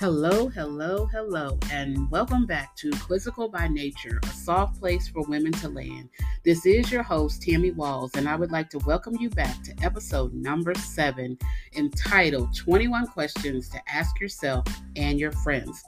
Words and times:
Hello, 0.00 0.48
hello, 0.48 1.06
hello, 1.06 1.56
and 1.70 2.10
welcome 2.10 2.46
back 2.46 2.74
to 2.74 2.90
Quizzical 2.90 3.48
by 3.48 3.68
Nature, 3.68 4.18
a 4.24 4.26
soft 4.26 4.80
place 4.80 5.08
for 5.08 5.22
women 5.22 5.52
to 5.52 5.68
land. 5.68 6.08
This 6.44 6.66
is 6.66 6.90
your 6.90 7.04
host, 7.04 7.42
Tammy 7.42 7.70
Walls, 7.70 8.10
and 8.16 8.28
I 8.28 8.34
would 8.34 8.50
like 8.50 8.68
to 8.70 8.80
welcome 8.80 9.14
you 9.20 9.30
back 9.30 9.62
to 9.62 9.84
episode 9.84 10.34
number 10.34 10.74
seven, 10.74 11.38
entitled 11.76 12.56
21 12.56 13.06
Questions 13.06 13.68
to 13.68 13.78
Ask 13.88 14.18
Yourself 14.20 14.66
and 14.96 15.20
Your 15.20 15.30
Friends. 15.30 15.84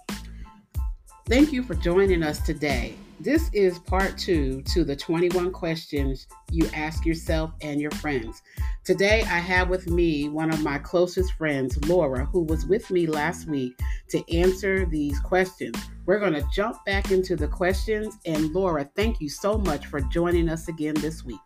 Thank 1.27 1.53
you 1.53 1.65
for 1.65 1.75
joining 1.75 2.23
us 2.23 2.39
today. 2.39 2.95
This 3.19 3.49
is 3.55 3.79
part 3.79 4.19
two 4.19 4.61
to 4.75 4.85
the 4.85 4.95
21 4.95 5.51
questions 5.51 6.27
you 6.51 6.69
ask 6.75 7.07
yourself 7.07 7.51
and 7.63 7.81
your 7.81 7.91
friends. 7.93 8.43
Today, 8.85 9.23
I 9.23 9.39
have 9.39 9.71
with 9.71 9.89
me 9.89 10.29
one 10.29 10.53
of 10.53 10.63
my 10.63 10.77
closest 10.77 11.33
friends, 11.33 11.83
Laura, 11.89 12.27
who 12.27 12.43
was 12.43 12.67
with 12.67 12.91
me 12.91 13.07
last 13.07 13.49
week 13.49 13.81
to 14.11 14.23
answer 14.37 14.85
these 14.85 15.19
questions. 15.21 15.77
We're 16.05 16.21
going 16.21 16.35
to 16.35 16.47
jump 16.55 16.85
back 16.85 17.11
into 17.11 17.37
the 17.37 17.49
questions. 17.49 18.19
And 18.27 18.53
Laura, 18.53 18.89
thank 18.97 19.19
you 19.23 19.31
so 19.31 19.57
much 19.57 19.87
for 19.87 20.03
joining 20.03 20.51
us 20.51 20.69
again 20.69 20.95
this 20.97 21.25
week. 21.25 21.41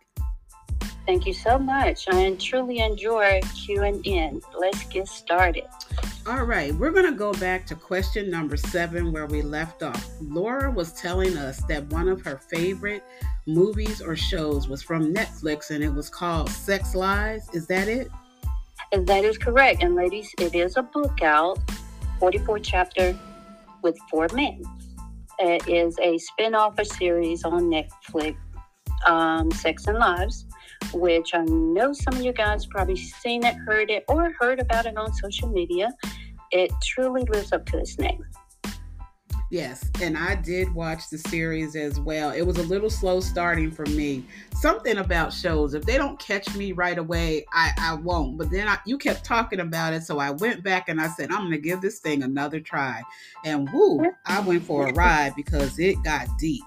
Thank 1.05 1.25
you 1.25 1.33
so 1.33 1.57
much. 1.57 2.05
I 2.09 2.35
truly 2.37 2.79
enjoy 2.79 3.39
Q 3.55 3.83
and 3.83 4.05
N. 4.05 4.41
Let's 4.59 4.83
get 4.83 5.07
started. 5.07 5.65
All 6.27 6.43
right, 6.43 6.71
we're 6.75 6.91
going 6.91 7.11
to 7.11 7.17
go 7.17 7.33
back 7.33 7.65
to 7.65 7.75
question 7.75 8.29
number 8.29 8.55
seven 8.55 9.11
where 9.11 9.25
we 9.25 9.41
left 9.41 9.81
off. 9.81 10.07
Laura 10.21 10.69
was 10.69 10.93
telling 10.93 11.35
us 11.35 11.63
that 11.63 11.87
one 11.87 12.07
of 12.07 12.21
her 12.21 12.37
favorite 12.37 13.03
movies 13.47 14.03
or 14.03 14.15
shows 14.15 14.67
was 14.67 14.83
from 14.83 15.11
Netflix 15.11 15.71
and 15.71 15.83
it 15.83 15.89
was 15.89 16.11
called 16.11 16.47
Sex 16.47 16.93
Lies. 16.93 17.49
Is 17.53 17.65
that 17.67 17.87
it? 17.87 18.07
That 18.91 19.25
is 19.25 19.39
correct. 19.39 19.81
And 19.81 19.95
ladies, 19.95 20.31
it 20.37 20.53
is 20.53 20.77
a 20.77 20.83
book 20.83 21.23
out, 21.23 21.57
44 22.19 22.59
chapter 22.59 23.17
with 23.81 23.97
four 24.11 24.27
men. 24.31 24.61
It 25.39 25.67
is 25.67 25.97
a 25.97 26.19
spin 26.19 26.53
off 26.53 26.77
a 26.77 26.85
series 26.85 27.43
on 27.43 27.63
Netflix, 27.63 28.35
um, 29.07 29.49
Sex 29.49 29.87
and 29.87 29.97
Lives 29.97 30.45
which 30.93 31.33
I 31.33 31.43
know 31.45 31.93
some 31.93 32.15
of 32.15 32.21
you 32.21 32.33
guys 32.33 32.65
probably 32.65 32.97
seen 32.97 33.45
it, 33.45 33.55
heard 33.55 33.89
it, 33.89 34.03
or 34.07 34.33
heard 34.39 34.59
about 34.59 34.85
it 34.85 34.97
on 34.97 35.13
social 35.13 35.49
media. 35.49 35.91
It 36.51 36.71
truly 36.83 37.23
lives 37.29 37.51
up 37.51 37.65
to 37.67 37.77
its 37.77 37.97
name. 37.97 38.25
Yes, 39.51 39.91
and 40.01 40.17
I 40.17 40.35
did 40.35 40.73
watch 40.73 41.09
the 41.09 41.17
series 41.17 41.75
as 41.75 41.99
well. 41.99 42.31
It 42.31 42.43
was 42.43 42.57
a 42.57 42.63
little 42.63 42.89
slow 42.89 43.19
starting 43.19 43.69
for 43.69 43.85
me. 43.87 44.23
Something 44.55 44.99
about 44.99 45.33
shows, 45.33 45.73
if 45.73 45.83
they 45.83 45.97
don't 45.97 46.17
catch 46.19 46.55
me 46.55 46.71
right 46.71 46.97
away, 46.97 47.45
I, 47.51 47.71
I 47.77 47.95
won't. 47.95 48.37
But 48.37 48.49
then 48.49 48.69
I, 48.69 48.77
you 48.85 48.97
kept 48.97 49.25
talking 49.25 49.59
about 49.59 49.91
it, 49.91 50.03
so 50.03 50.19
I 50.19 50.31
went 50.31 50.63
back 50.63 50.87
and 50.87 51.01
I 51.01 51.09
said, 51.09 51.31
I'm 51.33 51.41
going 51.41 51.51
to 51.51 51.57
give 51.57 51.81
this 51.81 51.99
thing 51.99 52.23
another 52.23 52.61
try. 52.61 53.01
And 53.43 53.69
whoo, 53.73 54.13
I 54.25 54.39
went 54.39 54.63
for 54.63 54.87
a 54.87 54.93
ride 54.93 55.33
because 55.35 55.77
it 55.79 56.01
got 56.01 56.29
deep. 56.39 56.63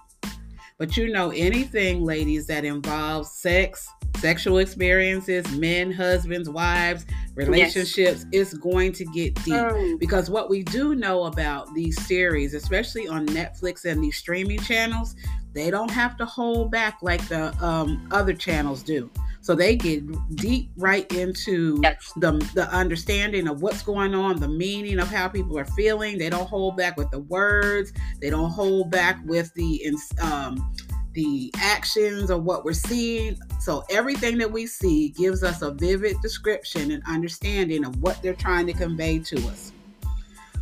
But 0.78 0.97
you 0.97 1.12
know, 1.12 1.30
anything, 1.30 2.05
ladies, 2.05 2.47
that 2.48 2.64
involves 2.64 3.30
sex, 3.30 3.89
sexual 4.17 4.58
experiences, 4.58 5.48
men, 5.56 5.92
husbands, 5.92 6.48
wives, 6.48 7.06
relationships, 7.36 8.27
yes. 8.33 8.50
is 8.50 8.55
going 8.55 8.92
to 8.92 9.05
get 9.06 9.34
deep. 9.45 9.55
Um, 9.55 9.98
because 9.98 10.30
what 10.30 10.50
we 10.50 10.64
do 10.64 10.97
know 10.97 11.25
about 11.25 11.72
these 11.75 12.00
series, 12.06 12.55
especially 12.55 13.06
on 13.06 13.27
Netflix 13.27 13.84
and 13.84 14.02
these 14.02 14.17
streaming 14.17 14.58
channels, 14.58 15.14
they 15.52 15.70
don't 15.70 15.91
have 15.91 16.17
to 16.17 16.27
hold 16.27 16.72
back 16.72 16.98
like 17.02 17.27
the 17.28 17.55
um, 17.64 18.08
other 18.11 18.33
channels 18.33 18.83
do. 18.83 19.08
So 19.45 19.55
they 19.55 19.77
get 19.77 20.03
deep 20.37 20.70
right 20.75 21.06
into 21.12 21.78
yes. 21.83 22.14
the 22.17 22.33
the 22.55 22.67
understanding 22.70 23.47
of 23.47 23.61
what's 23.61 23.83
going 23.83 24.14
on, 24.14 24.41
the 24.41 24.48
meaning 24.48 24.98
of 24.98 25.09
how 25.09 25.28
people 25.28 25.59
are 25.59 25.67
feeling. 25.67 26.17
They 26.17 26.31
don't 26.31 26.48
hold 26.48 26.78
back 26.78 26.97
with 26.97 27.11
the 27.11 27.19
words. 27.19 27.92
They 28.23 28.30
don't 28.30 28.48
hold 28.48 28.91
back 28.91 29.20
with 29.27 29.52
the 29.52 29.95
um, 30.23 30.73
the 31.13 31.52
actions 31.58 32.30
of 32.30 32.45
what 32.45 32.64
we're 32.64 32.73
seeing. 32.73 33.39
So 33.61 33.85
everything 33.91 34.39
that 34.39 34.51
we 34.51 34.67
see 34.67 35.11
gives 35.11 35.45
us 35.45 35.61
a 35.61 35.73
vivid 35.73 36.17
description 36.23 36.90
and 36.90 37.02
understanding 37.07 37.85
of 37.85 38.01
what 38.01 38.23
they're 38.23 38.33
trying 38.33 38.67
to 38.69 38.73
convey 38.73 39.19
to 39.19 39.36
us. 39.48 39.73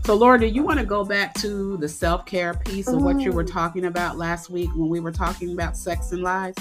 So, 0.04 0.16
Laura, 0.16 0.40
do 0.40 0.46
you 0.46 0.64
want 0.64 0.80
to 0.80 0.84
go 0.84 1.04
back 1.04 1.34
to 1.34 1.76
the 1.76 1.88
self 1.88 2.26
care 2.26 2.54
piece 2.54 2.88
of 2.88 3.00
what 3.00 3.20
you 3.20 3.30
were 3.30 3.44
mm. 3.44 3.52
talking 3.52 3.84
about 3.84 4.18
last 4.18 4.50
week 4.50 4.70
when 4.74 4.88
we 4.88 4.98
were 4.98 5.12
talking 5.12 5.52
about 5.52 5.76
sex 5.76 6.10
and 6.10 6.24
lies? 6.24 6.56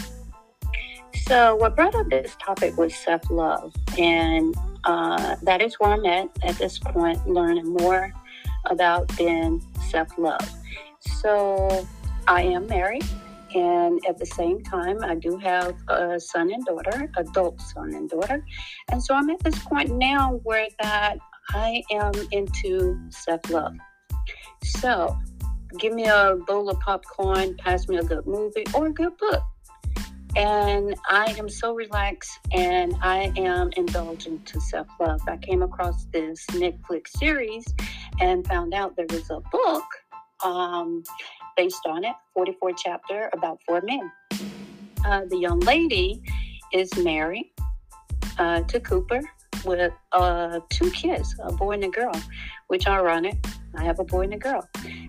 So, 1.15 1.55
what 1.55 1.75
brought 1.75 1.95
up 1.95 2.09
this 2.09 2.35
topic 2.39 2.77
was 2.77 2.95
self 2.95 3.29
love. 3.29 3.73
And 3.97 4.55
uh, 4.83 5.35
that 5.43 5.61
is 5.61 5.75
where 5.79 5.91
I'm 5.91 6.05
at 6.05 6.29
at 6.43 6.55
this 6.57 6.79
point, 6.79 7.27
learning 7.27 7.73
more 7.73 8.11
about 8.65 9.07
then 9.09 9.61
self 9.89 10.17
love. 10.17 10.49
So, 10.99 11.87
I 12.27 12.43
am 12.43 12.67
married. 12.67 13.05
And 13.53 13.99
at 14.07 14.17
the 14.17 14.25
same 14.25 14.63
time, 14.63 15.03
I 15.03 15.15
do 15.15 15.37
have 15.37 15.75
a 15.89 16.19
son 16.19 16.51
and 16.53 16.65
daughter, 16.65 17.11
adult 17.17 17.59
son 17.59 17.93
and 17.93 18.09
daughter. 18.09 18.45
And 18.89 19.03
so 19.03 19.13
I'm 19.13 19.29
at 19.29 19.43
this 19.43 19.59
point 19.59 19.89
now 19.97 20.39
where 20.43 20.67
that 20.81 21.17
I 21.49 21.83
am 21.91 22.13
into 22.31 22.97
self 23.09 23.49
love. 23.49 23.75
So 24.63 25.17
give 25.77 25.93
me 25.93 26.05
a 26.05 26.37
bowl 26.47 26.69
of 26.69 26.79
popcorn, 26.79 27.57
pass 27.57 27.89
me 27.89 27.97
a 27.97 28.03
good 28.03 28.25
movie 28.25 28.63
or 28.73 28.87
a 28.87 28.93
good 28.93 29.17
book 29.17 29.43
and 30.35 30.95
I 31.09 31.35
am 31.37 31.49
so 31.49 31.73
relaxed 31.73 32.39
and 32.51 32.95
I 33.01 33.33
am 33.37 33.69
indulgent 33.75 34.45
to 34.47 34.61
self 34.61 34.87
love. 34.99 35.21
I 35.27 35.37
came 35.37 35.61
across 35.61 36.05
this 36.05 36.45
Netflix 36.47 37.09
series 37.17 37.65
and 38.19 38.45
found 38.47 38.73
out 38.73 38.95
there 38.95 39.07
was 39.09 39.29
a 39.29 39.39
book 39.51 39.83
um, 40.43 41.03
based 41.57 41.85
on 41.85 42.03
it, 42.03 42.15
44 42.33 42.71
chapter 42.73 43.29
about 43.33 43.59
four 43.67 43.81
men. 43.81 44.11
Uh, 45.05 45.21
the 45.29 45.37
young 45.37 45.59
lady 45.61 46.21
is 46.71 46.95
married 46.97 47.51
uh, 48.37 48.61
to 48.61 48.79
Cooper 48.79 49.21
with 49.65 49.91
uh, 50.11 50.59
two 50.69 50.89
kids, 50.91 51.35
a 51.43 51.51
boy 51.51 51.71
and 51.71 51.83
a 51.85 51.89
girl, 51.89 52.13
which 52.67 52.87
ironic. 52.87 53.37
I 53.75 53.83
have 53.85 53.99
a 53.99 54.03
boy 54.03 54.21
and 54.21 54.33
a 54.33 54.37
girl. 54.37 54.67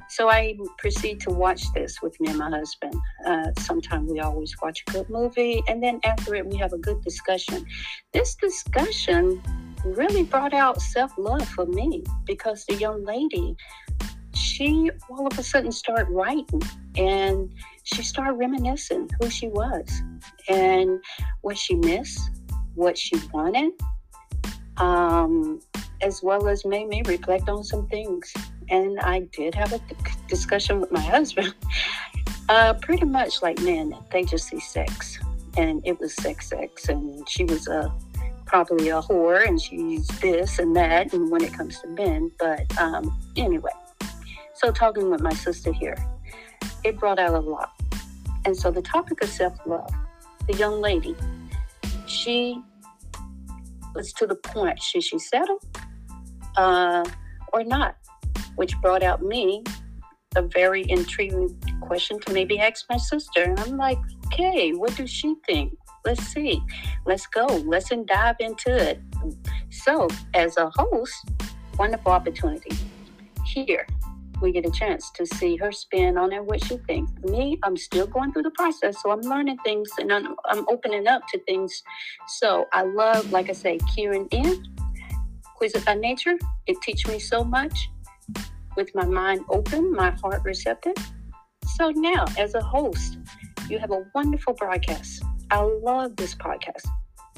So 0.08 0.28
I 0.28 0.56
proceed 0.78 1.20
to 1.22 1.30
watch 1.30 1.64
this 1.74 2.00
with 2.00 2.18
me 2.20 2.28
and 2.28 2.38
my 2.38 2.50
husband. 2.50 2.94
Uh, 3.26 3.50
Sometimes 3.58 4.10
we 4.10 4.20
always 4.20 4.54
watch 4.62 4.84
a 4.88 4.92
good 4.92 5.10
movie, 5.10 5.62
and 5.68 5.82
then 5.82 6.00
after 6.04 6.34
it, 6.34 6.46
we 6.46 6.56
have 6.58 6.72
a 6.72 6.78
good 6.78 7.02
discussion. 7.02 7.66
This 8.12 8.36
discussion 8.36 9.42
really 9.84 10.22
brought 10.22 10.54
out 10.54 10.80
self 10.80 11.12
love 11.19 11.46
for 11.48 11.66
me 11.66 12.04
because 12.24 12.64
the 12.66 12.76
young 12.76 13.04
lady, 13.04 13.56
she 14.34 14.90
all 15.10 15.26
of 15.26 15.38
a 15.38 15.42
sudden 15.42 15.72
started 15.72 16.08
writing 16.08 16.62
and 16.96 17.52
she 17.84 18.02
started 18.02 18.34
reminiscing 18.34 19.08
who 19.20 19.28
she 19.28 19.48
was 19.48 19.88
and 20.48 21.00
what 21.40 21.58
she 21.58 21.74
missed, 21.74 22.30
what 22.74 22.96
she 22.96 23.16
wanted, 23.32 23.72
um, 24.77 25.60
as 26.00 26.22
well 26.22 26.49
as 26.49 26.65
made 26.65 26.88
me 26.88 27.03
reflect 27.06 27.49
on 27.49 27.65
some 27.65 27.87
things. 27.88 28.33
And 28.69 28.99
I 29.00 29.21
did 29.33 29.55
have 29.55 29.72
a 29.72 29.81
discussion 30.28 30.81
with 30.81 30.91
my 30.91 31.00
husband. 31.16 31.55
Uh, 32.49 32.75
pretty 32.75 33.06
much 33.06 33.41
like 33.43 33.61
men, 33.61 33.94
they 34.11 34.25
just 34.25 34.49
see 34.49 34.61
sex, 34.61 35.19
and 35.56 35.81
it 35.87 35.99
was 36.00 36.15
sex, 36.15 36.49
sex, 36.49 36.88
and 36.88 37.27
she 37.28 37.44
was 37.44 37.69
a 37.69 37.93
probably 38.47 38.91
a 38.91 39.00
whore, 39.00 39.47
and 39.47 39.61
she's 39.61 40.06
this 40.21 40.59
and 40.59 40.77
that, 40.77 41.12
and 41.15 41.31
when 41.31 41.43
it 41.43 41.55
comes 41.55 41.81
to 41.81 41.88
men. 41.88 42.31
But 42.38 42.66
um, 42.78 43.16
anyway, 43.37 43.71
so 44.55 44.71
talking 44.72 45.11
with 45.11 45.22
my 45.22 45.32
sister 45.32 45.72
here, 45.72 45.97
it 46.84 46.99
brought 46.99 47.19
out 47.19 47.32
a 47.32 47.41
lot. 47.41 47.72
And 48.44 48.56
so 48.56 48.71
the 48.71 48.82
topic 48.82 49.22
of 49.22 49.31
self 49.31 49.55
love, 49.66 49.91
the 50.47 50.56
young 50.56 50.81
lady, 50.81 51.16
she 52.06 52.61
was 53.94 54.12
to 54.15 54.27
the 54.27 54.37
point 54.37 54.81
should 54.81 55.03
she 55.03 55.19
settle 55.19 55.59
uh, 56.56 57.05
or 57.53 57.65
not? 57.65 57.97
Which 58.56 58.79
brought 58.81 59.03
out 59.03 59.23
me 59.23 59.62
a 60.37 60.43
very 60.43 60.85
intriguing 60.89 61.56
question 61.81 62.19
to 62.21 62.33
maybe 62.33 62.59
ask 62.59 62.85
my 62.89 62.97
sister. 62.97 63.43
And 63.43 63.61
I'm 63.61 63.77
like, 63.77 63.99
okay, 64.27 64.73
what 64.73 64.97
does 64.97 65.11
she 65.11 65.35
think? 65.47 65.77
Let's 66.05 66.25
see. 66.25 66.61
Let's 67.06 67.27
go. 67.27 67.47
Let's 67.47 67.91
dive 68.06 68.37
into 68.41 68.75
it. 68.75 69.00
So, 69.71 70.09
as 70.35 70.56
a 70.56 70.71
host, 70.75 71.15
wonderful 71.79 72.12
opportunity. 72.12 72.77
Here, 73.47 73.87
we 74.43 74.53
get 74.53 74.67
a 74.67 74.71
chance 74.71 75.11
to 75.12 75.25
see 75.25 75.56
her 75.56 75.71
spin 75.71 76.19
on 76.19 76.33
it, 76.33 76.44
what 76.44 76.62
she 76.65 76.77
thinks. 76.89 77.12
Me, 77.23 77.59
I'm 77.62 77.77
still 77.77 78.06
going 78.06 78.33
through 78.33 78.43
the 78.43 78.50
process, 78.50 79.00
so 79.00 79.12
I'm 79.12 79.21
learning 79.21 79.56
things 79.65 79.89
and 79.99 80.12
I'm, 80.12 80.35
I'm 80.47 80.67
opening 80.69 81.06
up 81.06 81.23
to 81.29 81.39
things. 81.44 81.83
So 82.27 82.67
I 82.73 82.83
love, 82.83 83.31
like 83.31 83.49
I 83.49 83.53
say, 83.53 83.79
Kieran 83.94 84.27
in 84.33 84.62
Quiz 85.56 85.73
by 85.87 85.94
Nature. 85.94 86.37
It 86.67 86.81
teaches 86.83 87.11
me 87.11 87.19
so 87.19 87.44
much 87.44 87.89
with 88.77 88.93
my 88.94 89.06
mind 89.06 89.44
open, 89.49 89.93
my 89.93 90.11
heart 90.11 90.43
receptive. 90.44 90.97
So 91.77 91.91
now, 91.91 92.25
as 92.37 92.55
a 92.55 92.61
host, 92.61 93.19
you 93.69 93.79
have 93.79 93.93
a 93.93 94.05
wonderful 94.15 94.55
broadcast. 94.55 95.23
I 95.50 95.61
love 95.61 96.17
this 96.17 96.35
podcast. 96.35 96.87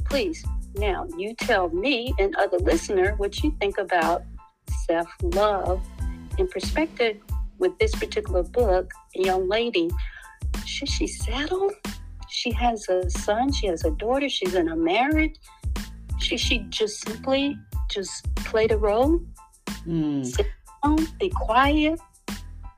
Please, 0.04 0.44
now 0.76 1.06
you 1.18 1.34
tell 1.34 1.68
me 1.68 2.14
and 2.18 2.34
other 2.36 2.58
listener 2.58 3.14
what 3.16 3.42
you 3.42 3.54
think 3.60 3.78
about 3.78 4.22
self 4.86 5.08
love 5.22 5.82
in 6.38 6.48
perspective 6.48 7.16
with 7.58 7.78
this 7.78 7.94
particular 7.94 8.42
book, 8.42 8.92
a 9.16 9.22
young 9.22 9.48
lady, 9.48 9.90
should 10.64 10.88
she 10.88 11.06
settle? 11.06 11.70
She 12.28 12.50
has 12.52 12.88
a 12.88 13.08
son, 13.10 13.52
she 13.52 13.66
has 13.68 13.84
a 13.84 13.90
daughter, 13.92 14.28
she's 14.28 14.54
in 14.54 14.68
a 14.68 14.76
marriage. 14.76 15.36
Should 16.18 16.40
she 16.40 16.58
just 16.68 17.06
simply 17.06 17.56
just 17.90 18.34
play 18.36 18.66
the 18.66 18.78
role? 18.78 19.20
Mm. 19.86 20.24
Sit 20.24 20.46
down, 20.82 21.06
be 21.18 21.30
quiet. 21.30 22.00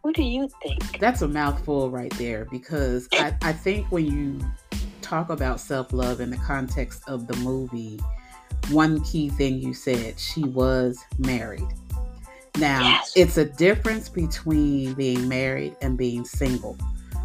What 0.02 0.14
do 0.14 0.22
you 0.22 0.48
think? 0.62 0.98
That's 1.00 1.22
a 1.22 1.28
mouthful 1.28 1.90
right 1.90 2.12
there 2.12 2.44
because 2.44 3.08
I, 3.14 3.34
I 3.42 3.52
think 3.52 3.90
when 3.90 4.06
you 4.06 4.40
talk 5.02 5.30
about 5.30 5.60
self 5.60 5.92
love 5.92 6.20
in 6.20 6.30
the 6.30 6.36
context 6.36 7.02
of 7.08 7.26
the 7.26 7.36
movie, 7.38 7.98
one 8.70 9.02
key 9.02 9.28
thing 9.30 9.58
you 9.58 9.74
said, 9.74 10.18
she 10.18 10.44
was 10.44 11.04
married. 11.18 11.66
Now, 12.58 12.80
yes. 12.80 13.12
it's 13.14 13.36
a 13.36 13.44
difference 13.44 14.08
between 14.08 14.94
being 14.94 15.28
married 15.28 15.76
and 15.82 15.98
being 15.98 16.24
single. 16.24 16.78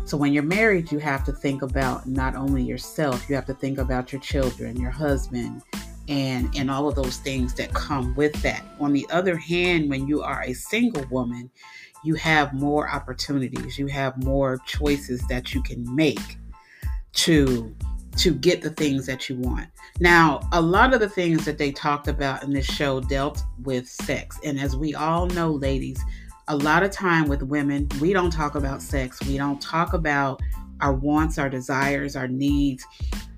So, 0.06 0.18
when 0.18 0.34
you're 0.34 0.44
married, 0.44 0.92
you 0.92 1.00
have 1.00 1.24
to 1.26 1.32
think 1.32 1.62
about 1.62 2.06
not 2.06 2.36
only 2.36 2.64
yourself, 2.64 3.30
you 3.30 3.36
have 3.36 3.46
to 3.46 3.54
think 3.54 3.78
about 3.78 4.12
your 4.12 4.20
children, 4.20 4.78
your 4.80 4.92
husband, 4.92 5.62
and, 6.10 6.54
and 6.56 6.70
all 6.70 6.90
of 6.90 6.96
those 6.96 7.18
things 7.18 7.54
that 7.54 7.74
come 7.74 8.14
with 8.16 8.34
that. 8.42 8.64
On 8.80 8.92
the 8.92 9.08
other 9.10 9.38
hand, 9.38 9.90
when 9.90 10.06
you 10.08 10.22
are 10.22 10.44
a 10.44 10.54
single 10.54 11.06
woman, 11.10 11.50
you 12.04 12.16
have 12.16 12.54
more 12.54 12.90
opportunities, 12.90 13.78
you 13.78 13.88
have 13.88 14.22
more 14.24 14.58
choices 14.66 15.26
that 15.28 15.54
you 15.54 15.64
can 15.64 15.96
make 15.96 16.38
to 17.14 17.74
to 18.18 18.34
get 18.34 18.62
the 18.62 18.70
things 18.72 19.06
that 19.06 19.30
you 19.30 19.36
want. 19.36 19.68
Now, 20.00 20.42
a 20.52 20.62
lot 20.62 20.94
of 20.94 21.00
the 21.00 21.10
things 21.10 21.46
that 21.46 21.58
they 21.58 21.72
talked 21.72 22.08
about 22.08 22.44
in 22.44 22.52
this 22.52 22.66
show 22.66 23.00
dealt 23.00 23.44
with 23.64 23.88
sex. 23.88 24.40
And 24.44 24.60
as 24.60 24.76
we 24.76 24.94
all 24.94 25.28
know, 25.28 25.52
ladies, 25.52 26.00
a 26.48 26.58
lot 26.58 26.84
of 26.84 26.92
time 26.92 27.28
with 27.28 27.42
women, 27.44 27.88
we 28.00 28.14
don't 28.14 28.32
talk 28.32 28.56
about 28.56 28.82
sex. 28.82 29.20
We 29.26 29.38
don't 29.38 29.62
talk 29.62 29.94
about 29.94 30.42
our 30.82 30.94
wants, 30.94 31.38
our 31.38 31.50
desires, 31.50 32.16
our 32.16 32.28
needs. 32.28 32.86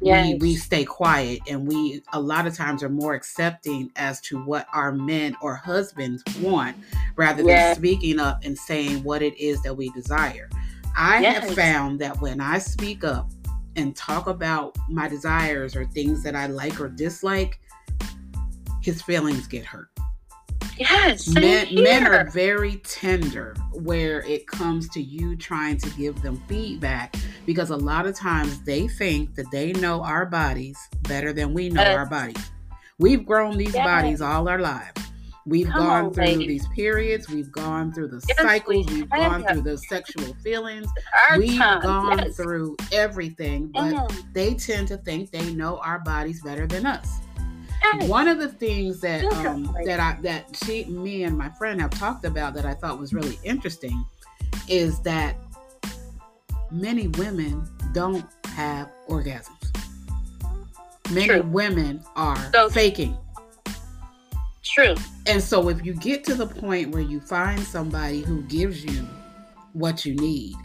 Yes. 0.01 0.33
We, 0.33 0.33
we 0.35 0.55
stay 0.55 0.83
quiet 0.83 1.39
and 1.47 1.67
we 1.67 2.01
a 2.11 2.19
lot 2.19 2.47
of 2.47 2.55
times 2.55 2.83
are 2.83 2.89
more 2.89 3.13
accepting 3.13 3.91
as 3.95 4.19
to 4.21 4.43
what 4.43 4.67
our 4.73 4.91
men 4.91 5.35
or 5.41 5.55
husbands 5.55 6.23
want 6.41 6.75
rather 7.15 7.43
yes. 7.43 7.75
than 7.75 7.83
speaking 7.83 8.19
up 8.19 8.43
and 8.43 8.57
saying 8.57 9.03
what 9.03 9.21
it 9.21 9.37
is 9.37 9.61
that 9.61 9.75
we 9.75 9.89
desire. 9.89 10.49
I 10.95 11.21
yes. 11.21 11.43
have 11.43 11.55
found 11.55 11.99
that 11.99 12.19
when 12.21 12.41
I 12.41 12.57
speak 12.57 13.03
up 13.03 13.29
and 13.75 13.95
talk 13.95 14.27
about 14.27 14.77
my 14.89 15.07
desires 15.07 15.75
or 15.75 15.85
things 15.85 16.23
that 16.23 16.35
I 16.35 16.47
like 16.47 16.79
or 16.79 16.89
dislike, 16.89 17.59
his 18.81 19.01
feelings 19.01 19.47
get 19.47 19.65
hurt. 19.65 19.89
Yes. 20.77 21.27
Men, 21.27 21.67
men, 21.71 22.07
are 22.07 22.29
very 22.29 22.77
tender 22.77 23.55
where 23.73 24.21
it 24.21 24.47
comes 24.47 24.89
to 24.89 25.01
you 25.01 25.35
trying 25.35 25.77
to 25.77 25.89
give 25.91 26.21
them 26.21 26.41
feedback 26.47 27.15
because 27.45 27.69
a 27.69 27.77
lot 27.77 28.07
of 28.07 28.15
times 28.15 28.63
they 28.63 28.87
think 28.87 29.35
that 29.35 29.49
they 29.51 29.73
know 29.73 30.03
our 30.03 30.25
bodies 30.25 30.77
better 31.03 31.31
than 31.31 31.53
we 31.53 31.69
know 31.69 31.83
uh, 31.83 31.95
our 31.95 32.05
bodies. 32.07 32.51
We've 32.97 33.25
grown 33.25 33.57
these 33.57 33.73
bodies 33.73 34.21
all 34.21 34.47
our 34.47 34.59
lives. 34.59 35.01
We've 35.45 35.67
Come 35.67 35.81
gone 35.81 36.05
on, 36.05 36.13
through 36.13 36.23
baby. 36.23 36.47
these 36.47 36.67
periods. 36.69 37.29
We've 37.29 37.51
gone 37.51 37.91
through 37.91 38.07
the 38.07 38.23
yes, 38.29 38.37
cycles. 38.39 38.87
We 38.87 38.99
have 38.99 39.09
gone 39.09 39.43
through 39.43 39.61
the 39.61 39.77
sexual 39.77 40.33
feelings. 40.35 40.87
Our 41.29 41.37
we've 41.37 41.59
gone 41.59 42.19
yes. 42.19 42.37
through 42.37 42.77
everything, 42.93 43.67
but 43.67 43.93
mm. 43.93 44.33
they 44.33 44.53
tend 44.53 44.87
to 44.89 44.97
think 44.97 45.31
they 45.31 45.53
know 45.53 45.79
our 45.79 45.99
bodies 45.99 46.41
better 46.41 46.65
than 46.65 46.85
us. 46.85 47.19
Yes. 47.83 48.07
One 48.07 48.29
of 48.29 48.39
the 48.39 48.47
things 48.47 49.01
that 49.01 49.25
um, 49.45 49.75
that 49.83 49.99
I 49.99 50.17
that 50.21 50.57
she, 50.63 50.85
me, 50.85 51.23
and 51.23 51.37
my 51.37 51.49
friend 51.49 51.81
have 51.81 51.91
talked 51.91 52.23
about 52.23 52.53
that 52.53 52.65
I 52.65 52.73
thought 52.73 52.97
was 52.97 53.13
really 53.13 53.37
interesting 53.43 54.05
is 54.69 55.01
that 55.01 55.35
many 56.71 57.09
women 57.09 57.67
don't 57.91 58.25
have 58.45 58.89
orgasms. 59.09 59.49
Many 61.11 61.27
True. 61.27 61.43
women 61.43 62.01
are 62.15 62.49
so, 62.53 62.69
faking 62.69 63.17
True. 64.63 64.95
And 65.27 65.41
so 65.41 65.69
if 65.69 65.85
you 65.85 65.93
get 65.93 66.23
to 66.25 66.35
the 66.35 66.47
point 66.47 66.91
where 66.91 67.01
you 67.01 67.19
find 67.19 67.59
somebody 67.59 68.21
who 68.21 68.41
gives 68.43 68.83
you 68.83 69.07
what 69.73 70.05
you 70.05 70.15
need, 70.15 70.55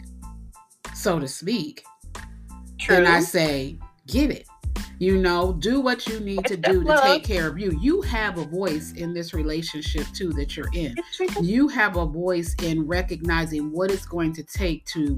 so 0.95 1.19
to 1.19 1.27
speak, 1.27 1.83
True. 2.79 2.95
then 2.95 3.07
I 3.07 3.19
say, 3.19 3.77
get 4.07 4.31
it. 4.31 4.47
You 4.99 5.17
know, 5.17 5.53
do 5.53 5.79
what 5.79 6.07
you 6.07 6.19
need 6.19 6.45
to 6.45 6.57
do 6.57 6.83
to 6.83 6.99
take 7.03 7.23
care 7.23 7.47
of 7.47 7.57
you. 7.57 7.77
You 7.81 8.01
have 8.01 8.37
a 8.37 8.43
voice 8.43 8.91
in 8.93 9.13
this 9.13 9.33
relationship 9.33 10.05
too 10.13 10.33
that 10.33 10.57
you're 10.57 10.69
in. 10.73 10.93
You 11.41 11.69
have 11.69 11.95
a 11.95 12.05
voice 12.05 12.53
in 12.61 12.85
recognizing 12.85 13.71
what 13.71 13.91
it's 13.91 14.05
going 14.05 14.33
to 14.33 14.43
take 14.43 14.85
to 14.87 15.17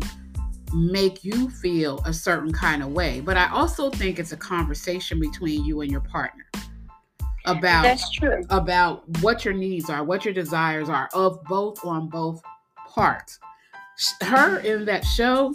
make 0.74 1.24
you 1.24 1.50
feel 1.50 2.00
a 2.06 2.14
certain 2.14 2.52
kind 2.52 2.84
of 2.84 2.90
way. 2.90 3.22
But 3.22 3.38
I 3.38 3.50
also 3.50 3.90
think 3.90 4.20
it's 4.20 4.34
a 4.34 4.38
conversation 4.38 5.20
between 5.20 5.66
you 5.66 5.82
and 5.82 5.92
your 5.92 6.02
partner 6.02 6.46
about 7.46 7.84
that's 7.84 8.10
true 8.12 8.44
about 8.50 9.04
what 9.22 9.44
your 9.44 9.54
needs 9.54 9.90
are, 9.90 10.04
what 10.04 10.26
your 10.26 10.34
desires 10.34 10.90
are 10.90 11.10
of 11.14 11.44
both 11.46 11.84
on 11.86 12.08
both 12.08 12.42
parts. 12.88 13.40
Her 14.22 14.60
in 14.60 14.86
that 14.86 15.06
show, 15.06 15.52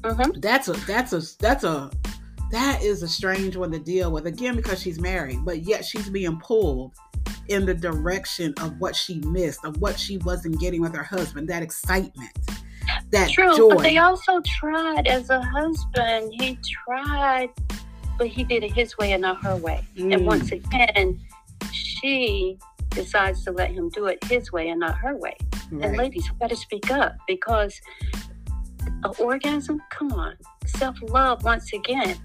mm-hmm. 0.00 0.40
that's 0.40 0.68
a 0.68 0.72
that's 0.72 1.12
a 1.12 1.22
that's 1.38 1.64
a 1.64 1.90
that 2.50 2.82
is 2.82 3.02
a 3.02 3.08
strange 3.08 3.56
one 3.56 3.70
to 3.72 3.78
deal 3.78 4.10
with 4.10 4.26
again 4.26 4.56
because 4.56 4.80
she's 4.80 5.00
married, 5.00 5.44
but 5.44 5.62
yet 5.62 5.84
she's 5.84 6.08
being 6.08 6.38
pulled 6.38 6.92
in 7.48 7.64
the 7.66 7.74
direction 7.74 8.54
of 8.60 8.78
what 8.78 8.94
she 8.94 9.20
missed, 9.20 9.64
of 9.64 9.80
what 9.80 9.98
she 9.98 10.18
wasn't 10.18 10.58
getting 10.60 10.80
with 10.80 10.94
her 10.94 11.02
husband, 11.02 11.48
that 11.48 11.62
excitement. 11.62 12.32
That 13.10 13.30
True, 13.30 13.56
joy. 13.56 13.68
but 13.70 13.82
they 13.82 13.98
also 13.98 14.40
tried 14.46 15.06
as 15.06 15.30
a 15.30 15.40
husband. 15.40 16.32
He 16.38 16.58
tried 16.84 17.50
but 18.18 18.26
he 18.26 18.44
did 18.44 18.64
it 18.64 18.72
his 18.72 18.98
way 18.98 19.12
and 19.12 19.22
not 19.22 19.42
her 19.42 19.56
way. 19.56 19.84
Mm. 19.96 20.14
And 20.14 20.26
once 20.26 20.52
again, 20.52 21.20
she 21.72 22.58
decides 22.90 23.44
to 23.44 23.52
let 23.52 23.70
him 23.70 23.88
do 23.90 24.06
it 24.06 24.22
his 24.24 24.52
way 24.52 24.68
and 24.68 24.80
not 24.80 24.96
her 24.98 25.16
way. 25.16 25.36
Right. 25.70 25.86
And 25.86 25.96
ladies, 25.96 26.30
we 26.30 26.38
got 26.38 26.50
to 26.50 26.56
speak 26.56 26.90
up 26.90 27.16
because 27.26 27.80
an 29.04 29.12
orgasm, 29.18 29.80
come 29.90 30.12
on, 30.12 30.34
self 30.66 30.96
love 31.02 31.44
once 31.44 31.72
again. 31.72 32.16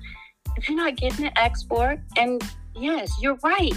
If 0.58 0.68
you're 0.68 0.78
not 0.78 0.96
getting 0.96 1.26
it, 1.26 1.34
ask 1.36 1.68
for 1.68 1.92
it. 1.92 2.00
And 2.18 2.44
yes, 2.76 3.12
you're 3.22 3.38
right. 3.44 3.74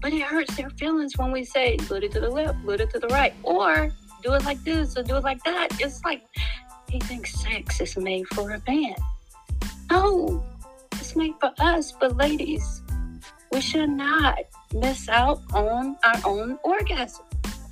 But 0.00 0.12
it 0.12 0.22
hurts 0.22 0.56
their 0.56 0.70
feelings 0.70 1.18
when 1.18 1.32
we 1.32 1.44
say, 1.44 1.76
put 1.76 2.02
it 2.02 2.12
to 2.12 2.20
the 2.20 2.30
left, 2.30 2.64
put 2.64 2.80
it 2.80 2.90
to 2.90 2.98
the 2.98 3.08
right, 3.08 3.34
or 3.42 3.92
do 4.22 4.32
it 4.34 4.44
like 4.44 4.62
this 4.64 4.96
or 4.96 5.02
do 5.02 5.16
it 5.16 5.24
like 5.24 5.42
that. 5.44 5.68
It's 5.80 6.02
like 6.04 6.22
he 6.88 6.98
thinks 7.00 7.38
sex 7.40 7.80
is 7.80 7.96
made 7.96 8.26
for 8.28 8.50
a 8.50 8.62
man. 8.66 8.94
No, 9.90 10.42
made 11.16 11.34
for 11.40 11.52
us, 11.58 11.92
but 11.92 12.16
ladies, 12.16 12.82
we 13.52 13.60
should 13.60 13.90
not 13.90 14.38
miss 14.72 15.08
out 15.08 15.40
on 15.52 15.96
our 16.04 16.20
own 16.24 16.58
orgasm. 16.64 17.24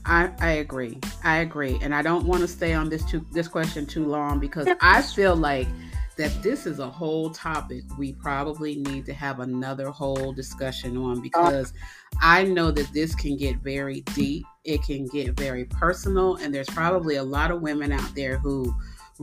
I, 0.04 0.30
I 0.40 0.50
agree. 0.52 0.98
I 1.22 1.38
agree. 1.38 1.78
And 1.82 1.94
I 1.94 2.02
don't 2.02 2.24
want 2.24 2.40
to 2.40 2.48
stay 2.48 2.72
on 2.72 2.88
this 2.88 3.04
too, 3.04 3.26
this 3.32 3.46
question 3.46 3.86
too 3.86 4.06
long 4.06 4.40
because 4.40 4.66
I 4.80 5.02
feel 5.02 5.36
like 5.36 5.68
that 6.16 6.42
this 6.42 6.66
is 6.66 6.80
a 6.80 6.88
whole 6.88 7.30
topic 7.30 7.84
we 7.96 8.12
probably 8.14 8.76
need 8.76 9.06
to 9.06 9.12
have 9.12 9.38
another 9.38 9.88
whole 9.90 10.32
discussion 10.32 10.96
on 10.96 11.20
because 11.20 11.72
I 12.20 12.42
know 12.42 12.72
that 12.72 12.92
this 12.92 13.14
can 13.14 13.36
get 13.36 13.58
very 13.58 14.00
deep. 14.14 14.44
It 14.64 14.82
can 14.82 15.06
get 15.06 15.36
very 15.36 15.66
personal. 15.66 16.36
And 16.36 16.52
there's 16.52 16.68
probably 16.68 17.16
a 17.16 17.22
lot 17.22 17.50
of 17.50 17.60
women 17.60 17.92
out 17.92 18.14
there 18.16 18.38
who 18.38 18.74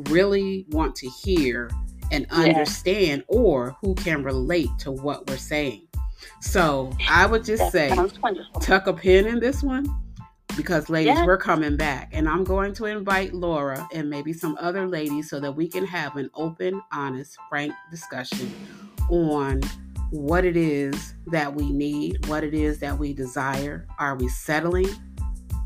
really 0.10 0.65
want 0.69 0.95
to 0.98 1.10
hear 1.10 1.69
and 2.12 2.25
understand 2.29 3.24
yeah. 3.29 3.38
or 3.38 3.75
who 3.81 3.95
can 3.95 4.24
relate 4.24 4.69
to 4.79 4.91
what 4.91 5.29
we're 5.29 5.38
saying. 5.38 5.88
So 6.41 6.91
I 7.09 7.25
would 7.25 7.43
just 7.43 7.71
that 7.71 7.71
say 7.71 8.29
tuck 8.62 8.88
a 8.88 8.93
pin 8.93 9.25
in 9.25 9.39
this 9.39 9.63
one 9.63 9.85
because 10.55 10.89
ladies, 10.89 11.15
yeah. 11.15 11.25
we're 11.25 11.38
coming 11.38 11.75
back. 11.75 12.09
And 12.13 12.27
I'm 12.27 12.43
going 12.43 12.74
to 12.75 12.85
invite 12.85 13.33
Laura 13.33 13.88
and 13.93 14.09
maybe 14.09 14.33
some 14.33 14.57
other 14.59 14.88
ladies 14.88 15.29
so 15.29 15.39
that 15.39 15.51
we 15.51 15.67
can 15.67 15.85
have 15.85 16.15
an 16.15 16.29
open, 16.33 16.81
honest, 16.93 17.38
frank 17.50 17.74
discussion 17.91 18.53
on 19.09 19.62
what 20.12 20.45
it 20.45 20.55
is 20.55 21.15
that 21.27 21.53
we 21.53 21.71
need, 21.71 22.25
what 22.27 22.43
it 22.43 22.53
is 22.53 22.79
that 22.79 22.97
we 22.97 23.13
desire. 23.13 23.88
Are 24.00 24.15
we 24.15 24.27
settling? 24.29 24.89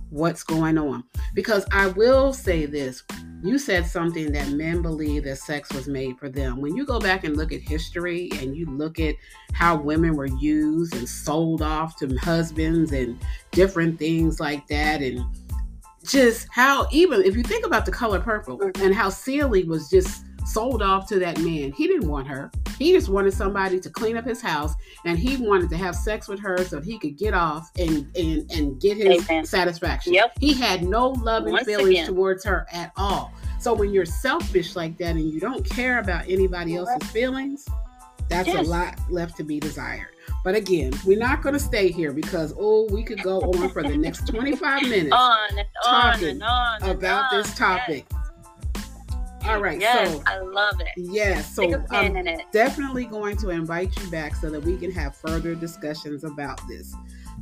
What's 0.10 0.44
going 0.44 0.78
on? 0.78 1.04
Because 1.36 1.66
I 1.72 1.88
will 1.88 2.34
say 2.34 2.66
this 2.66 3.04
you 3.42 3.58
said 3.58 3.86
something 3.86 4.32
that 4.34 4.50
men 4.50 4.82
believe 4.82 5.24
that 5.24 5.38
sex 5.38 5.72
was 5.74 5.88
made 5.88 6.18
for 6.20 6.30
them. 6.30 6.60
When 6.60 6.76
you 6.76 6.86
go 6.86 7.00
back 7.00 7.24
and 7.24 7.38
look 7.38 7.54
at 7.54 7.62
history 7.62 8.30
and 8.36 8.56
you 8.56 8.66
look 8.66 9.00
at 9.00 9.16
how 9.54 9.78
women 9.78 10.16
were 10.16 10.26
used 10.26 10.96
and 10.96 11.08
sold 11.08 11.62
off 11.62 11.96
to 11.98 12.18
husbands 12.18 12.92
and 12.92 13.20
different 13.52 13.98
things 13.98 14.40
like 14.40 14.68
that, 14.68 15.02
and 15.02 15.24
just 16.04 16.48
how, 16.52 16.88
even 16.92 17.22
if 17.22 17.36
you 17.36 17.44
think 17.44 17.66
about 17.66 17.86
the 17.86 17.92
color 17.92 18.20
purple 18.20 18.58
mm-hmm. 18.58 18.84
and 18.84 18.94
how 18.94 19.10
Celie 19.10 19.64
was 19.64 19.90
just 19.90 20.26
sold 20.50 20.82
off 20.82 21.08
to 21.08 21.20
that 21.20 21.38
man. 21.40 21.72
He 21.72 21.88
didn't 21.88 22.10
want 22.10 22.28
her. 22.28 22.52
He 22.78 22.94
just 22.94 23.10
wanted 23.10 23.34
somebody 23.34 23.80
to 23.80 23.90
clean 23.90 24.18
up 24.18 24.26
his 24.26 24.42
house 24.42 24.74
and 25.06 25.20
he 25.20 25.38
wanted 25.38 25.70
to 25.70 25.78
have 25.78 25.96
sex 25.96 26.28
with 26.28 26.40
her 26.40 26.58
so 26.64 26.82
he 26.82 26.98
could 26.98 27.18
get 27.18 27.34
off 27.34 27.70
and 27.78 28.10
and, 28.16 28.50
and 28.52 28.80
get 28.82 28.98
his 28.98 29.30
Amen. 29.30 29.46
satisfaction. 29.46 30.14
Yep. 30.14 30.38
He 30.40 30.54
had 30.54 30.84
no 30.84 31.10
love 31.10 31.44
and 31.44 31.54
Once 31.54 31.66
feelings 31.66 31.90
again. 31.90 32.08
towards 32.08 32.44
her 32.46 32.66
at 32.72 32.92
all. 32.96 33.34
So 33.60 33.74
when 33.74 33.92
you're 33.92 34.06
selfish 34.06 34.76
like 34.76 34.98
that 34.98 35.16
and 35.16 35.30
you 35.30 35.40
don't 35.40 35.70
care 35.70 36.00
about 36.00 36.30
anybody 36.30 36.76
else's 36.76 37.12
feelings, 37.12 37.68
that's 38.30 38.48
yes. 38.48 38.66
a 38.66 38.70
lot 38.70 38.98
left 39.10 39.36
to 39.38 39.44
be 39.44 39.60
desired. 39.60 40.16
But 40.44 40.56
again, 40.56 40.94
we're 41.06 41.20
not 41.20 41.42
going 41.42 41.54
to 41.54 41.60
stay 41.60 41.92
here 41.92 42.14
because 42.14 42.54
oh, 42.58 42.88
we 42.92 43.04
could 43.04 43.22
go 43.22 43.42
on 43.42 43.70
for 43.70 43.84
the 43.84 43.98
next 43.98 44.28
25 44.28 44.84
minutes 44.84 45.12
on 45.12 45.58
and 45.58 45.68
talking 45.84 46.42
on 46.42 46.82
and 46.84 46.92
about 46.92 47.34
on. 47.34 47.42
this 47.42 47.54
topic. 47.56 48.06
Yes. 48.10 48.19
All 49.50 49.62
right, 49.62 49.82
yes, 49.82 50.14
so 50.14 50.24
I 50.28 50.40
love 50.40 50.80
it. 50.80 50.90
Yes, 50.96 51.56
so 51.56 51.84
I'm 51.90 52.24
definitely 52.52 53.06
going 53.06 53.36
to 53.38 53.50
invite 53.50 53.98
you 54.00 54.10
back 54.12 54.36
so 54.36 54.50
that 54.52 54.64
we 54.64 54.78
can 54.78 54.92
have 54.92 55.16
further 55.16 55.56
discussions 55.56 56.24
about 56.24 56.62
this. 56.68 56.96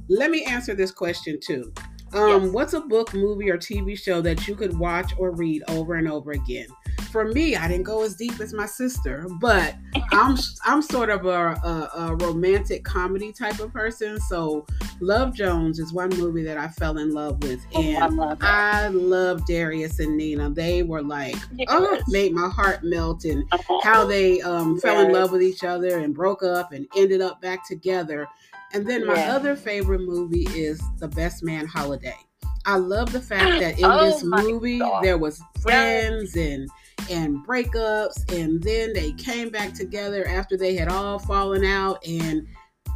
Let 0.07 0.31
me 0.31 0.45
answer 0.45 0.73
this 0.73 0.91
question 0.91 1.37
too. 1.41 1.73
Um, 2.13 2.43
yes. 2.43 2.53
What's 2.53 2.73
a 2.73 2.81
book, 2.81 3.13
movie, 3.13 3.49
or 3.49 3.57
TV 3.57 3.97
show 3.97 4.21
that 4.21 4.47
you 4.47 4.55
could 4.55 4.77
watch 4.77 5.13
or 5.17 5.31
read 5.31 5.63
over 5.67 5.95
and 5.95 6.09
over 6.09 6.31
again? 6.31 6.67
For 7.11 7.25
me, 7.25 7.55
I 7.55 7.67
didn't 7.67 7.83
go 7.83 8.03
as 8.03 8.15
deep 8.15 8.39
as 8.39 8.53
my 8.53 8.65
sister, 8.65 9.25
but 9.39 9.75
I'm 10.11 10.37
I'm 10.65 10.81
sort 10.81 11.09
of 11.09 11.25
a, 11.25 11.29
a, 11.29 11.91
a, 11.95 12.15
romantic 12.15 12.83
comedy 12.83 13.31
type 13.31 13.59
of 13.59 13.71
person. 13.73 14.19
So, 14.19 14.65
Love 14.99 15.33
Jones 15.33 15.79
is 15.79 15.93
one 15.93 16.09
movie 16.09 16.43
that 16.43 16.57
I 16.57 16.67
fell 16.67 16.97
in 16.97 17.13
love 17.13 17.41
with, 17.43 17.65
oh, 17.73 17.81
and 17.81 18.03
I 18.03 18.07
love, 18.07 18.37
I 18.41 18.87
love 18.89 19.45
Darius 19.45 19.99
and 19.99 20.17
Nina. 20.17 20.49
They 20.49 20.83
were 20.83 21.01
like, 21.01 21.35
yes. 21.53 21.67
oh, 21.69 21.99
made 22.07 22.33
my 22.33 22.49
heart 22.49 22.83
melt, 22.83 23.25
and 23.25 23.43
uh-huh. 23.51 23.79
how 23.83 24.05
they 24.05 24.41
um, 24.41 24.73
yes. 24.73 24.81
fell 24.81 25.05
in 25.05 25.11
love 25.11 25.31
with 25.31 25.41
each 25.41 25.63
other 25.63 25.99
and 25.99 26.13
broke 26.13 26.43
up 26.43 26.73
and 26.73 26.87
ended 26.95 27.21
up 27.21 27.41
back 27.41 27.67
together 27.67 28.27
and 28.73 28.85
then 28.85 29.05
my 29.05 29.15
yeah. 29.15 29.35
other 29.35 29.55
favorite 29.55 30.01
movie 30.01 30.47
is 30.53 30.81
The 30.99 31.07
Best 31.07 31.43
Man 31.43 31.65
Holiday. 31.65 32.17
I 32.65 32.75
love 32.75 33.13
the 33.13 33.21
fact 33.21 33.61
that 33.61 33.79
in 33.79 33.85
oh 33.85 34.05
this 34.05 34.23
movie 34.23 34.79
God. 34.79 35.03
there 35.03 35.17
was 35.17 35.41
friends 35.61 36.35
and 36.35 36.69
and 37.09 37.45
breakups 37.45 38.31
and 38.33 38.61
then 38.63 38.93
they 38.93 39.11
came 39.13 39.49
back 39.49 39.73
together 39.73 40.27
after 40.27 40.57
they 40.57 40.75
had 40.75 40.89
all 40.89 41.19
fallen 41.19 41.63
out 41.63 42.05
and 42.05 42.47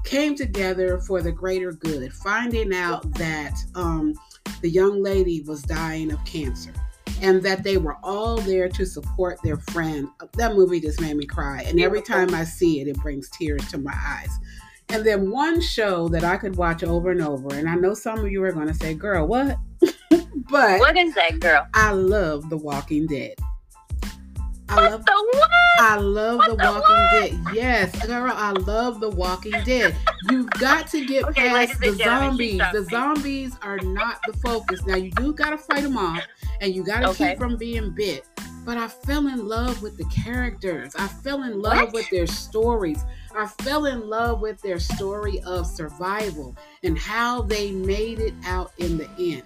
came 0.03 0.35
together 0.35 0.99
for 0.99 1.21
the 1.21 1.31
greater 1.31 1.71
good, 1.71 2.11
finding 2.13 2.73
out 2.73 3.13
that 3.15 3.53
um, 3.75 4.13
the 4.61 4.69
young 4.69 5.01
lady 5.01 5.41
was 5.41 5.61
dying 5.61 6.11
of 6.11 6.23
cancer 6.25 6.73
and 7.21 7.43
that 7.43 7.63
they 7.63 7.77
were 7.77 7.97
all 8.03 8.37
there 8.37 8.67
to 8.67 8.85
support 8.85 9.39
their 9.43 9.57
friend. 9.57 10.07
That 10.33 10.55
movie 10.55 10.79
just 10.79 10.99
made 10.99 11.15
me 11.15 11.25
cry. 11.25 11.61
And 11.63 11.79
every 11.79 12.01
time 12.01 12.33
I 12.33 12.43
see 12.43 12.81
it, 12.81 12.87
it 12.87 12.97
brings 12.97 13.29
tears 13.29 13.67
to 13.69 13.77
my 13.77 13.93
eyes. 13.95 14.31
And 14.89 15.05
then 15.05 15.31
one 15.31 15.61
show 15.61 16.09
that 16.09 16.23
I 16.23 16.35
could 16.35 16.57
watch 16.57 16.83
over 16.83 17.11
and 17.11 17.21
over, 17.21 17.55
and 17.55 17.69
I 17.69 17.75
know 17.75 17.93
some 17.93 18.19
of 18.19 18.29
you 18.29 18.43
are 18.43 18.51
going 18.51 18.67
to 18.67 18.73
say, 18.73 18.93
"Girl, 18.93 19.25
what?" 19.25 19.57
but 20.49 20.79
what 20.79 20.97
is 20.97 21.15
that, 21.15 21.39
girl? 21.39 21.65
I 21.73 21.93
love 21.93 22.49
The 22.49 22.57
Walking 22.57 23.07
Dead. 23.07 23.35
I 24.71 24.89
love 24.89 25.05
the 25.05 25.29
what? 25.33 25.51
I 25.79 25.95
love 25.97 26.37
what 26.37 26.49
The 26.49 26.55
Walking 26.55 26.81
what? 26.81 27.11
Dead. 27.11 27.39
Yes, 27.53 28.05
girl, 28.05 28.31
I 28.33 28.51
love 28.51 29.01
The 29.01 29.09
Walking 29.09 29.51
Dead. 29.65 29.95
You've 30.29 30.49
got 30.51 30.87
to 30.87 31.05
get 31.05 31.25
okay, 31.25 31.49
past 31.49 31.79
the 31.81 31.91
zombies. 31.91 32.61
The 32.71 32.87
zombies 32.89 33.57
are 33.61 33.79
not 33.79 34.21
the 34.25 34.33
focus. 34.37 34.85
Now 34.85 34.95
you 34.95 35.11
do 35.11 35.33
got 35.33 35.49
to 35.49 35.57
fight 35.57 35.83
them 35.83 35.97
off, 35.97 36.25
and 36.61 36.73
you 36.73 36.85
got 36.85 37.01
to 37.01 37.09
okay. 37.09 37.31
keep 37.31 37.37
from 37.37 37.57
being 37.57 37.91
bit. 37.91 38.25
But 38.63 38.77
I 38.77 38.87
fell 38.87 39.27
in 39.27 39.45
love 39.45 39.81
with 39.81 39.97
the 39.97 40.05
characters. 40.05 40.95
I 40.95 41.07
fell 41.07 41.43
in 41.43 41.59
love 41.59 41.91
with 41.91 42.09
their 42.09 42.27
stories. 42.27 43.03
I 43.35 43.47
fell 43.47 43.87
in 43.87 44.07
love 44.07 44.39
with 44.39 44.61
their 44.61 44.79
story 44.79 45.41
of 45.41 45.67
survival 45.67 46.55
and 46.83 46.97
how 46.97 47.41
they 47.41 47.71
made 47.71 48.19
it 48.19 48.35
out 48.45 48.71
in 48.77 48.97
the 48.97 49.09
end. 49.19 49.43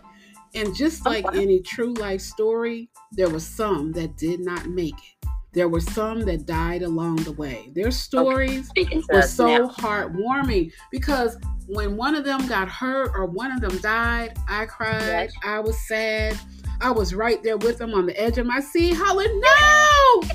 And 0.54 0.74
just 0.76 1.02
oh, 1.06 1.10
like 1.10 1.26
any 1.34 1.62
true 1.62 1.94
life 1.96 2.22
story, 2.22 2.90
there 3.12 3.30
were 3.30 3.42
some 3.42 3.92
that 3.94 4.18
did 4.18 4.40
not 4.40 4.68
make 4.68 4.96
it. 4.96 5.15
There 5.56 5.70
were 5.70 5.80
some 5.80 6.20
that 6.26 6.46
died 6.46 6.82
along 6.84 7.16
the 7.24 7.32
way. 7.32 7.72
Their 7.74 7.90
stories 7.90 8.70
okay. 8.78 9.02
were 9.10 9.22
so 9.22 9.48
now. 9.48 9.68
heartwarming 9.70 10.74
because 10.92 11.38
when 11.68 11.96
one 11.96 12.14
of 12.14 12.26
them 12.26 12.46
got 12.46 12.68
hurt 12.68 13.12
or 13.16 13.26
one 13.26 13.54
of 13.54 13.62
them 13.62 13.78
died, 13.78 14.38
I 14.50 14.66
cried. 14.66 15.02
Yes. 15.02 15.34
I 15.46 15.62
was 15.62 15.80
sad. 15.88 16.38
I 16.82 16.92
was 16.92 17.16
right 17.16 17.42
there 17.42 17.56
with 17.56 17.78
them 17.78 17.94
on 17.94 18.06
the 18.06 18.20
edge 18.20 18.38
of 18.38 18.46
my 18.46 18.60
seat, 18.60 18.96
hollering, 18.98 19.40
"No! 19.40 20.22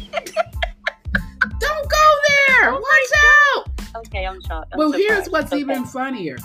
Don't 1.60 1.90
go 1.90 2.10
there! 2.48 2.72
Oh 2.72 2.80
Watch 2.80 3.68
out!" 3.92 4.06
Okay, 4.06 4.26
I'm 4.26 4.40
shocked. 4.40 4.72
I'm 4.72 4.78
well, 4.78 4.92
here's 4.92 5.28
what's 5.28 5.52
okay. 5.52 5.60
even 5.60 5.84
funnier. 5.84 6.38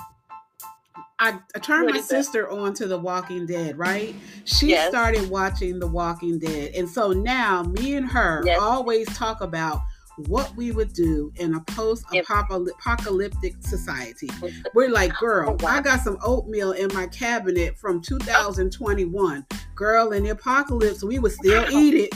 I, 1.20 1.40
I 1.56 1.60
turned 1.60 1.86
what 1.86 1.96
my 1.96 2.02
sister 2.02 2.50
on 2.50 2.74
to 2.76 2.88
The 2.88 2.98
Walking 2.98 3.46
Dead, 3.46 3.78
right? 3.78 4.14
She 4.44 4.68
yes. 4.68 4.90
started 4.90 5.30
watching 5.30 5.80
The 5.80 5.88
Walking 5.88 6.40
Dead. 6.40 6.74
And 6.76 6.90
so 6.90 7.14
now 7.14 7.64
me 7.64 7.96
and 7.96 8.08
her 8.08 8.44
yes. 8.46 8.60
always 8.60 9.08
talk 9.16 9.42
about 9.42 9.80
what 10.18 10.54
we 10.56 10.72
would 10.72 10.94
do 10.94 11.32
in 11.38 11.56
a 11.56 11.60
post 11.62 12.06
apocalyptic 12.14 13.56
society. 13.60 14.30
We're 14.74 14.90
like, 14.90 15.14
girl. 15.18 15.58
I 15.66 15.82
got 15.82 16.02
some 16.02 16.18
oatmeal 16.22 16.72
in 16.74 16.90
my 16.94 17.08
cabinet 17.08 17.78
from 17.78 18.02
2021. 18.02 19.46
Girl, 19.76 20.12
in 20.14 20.24
the 20.24 20.30
apocalypse, 20.30 21.04
we 21.04 21.20
would 21.20 21.34
still 21.34 21.66
eat 21.72 21.96
it. 21.96 22.14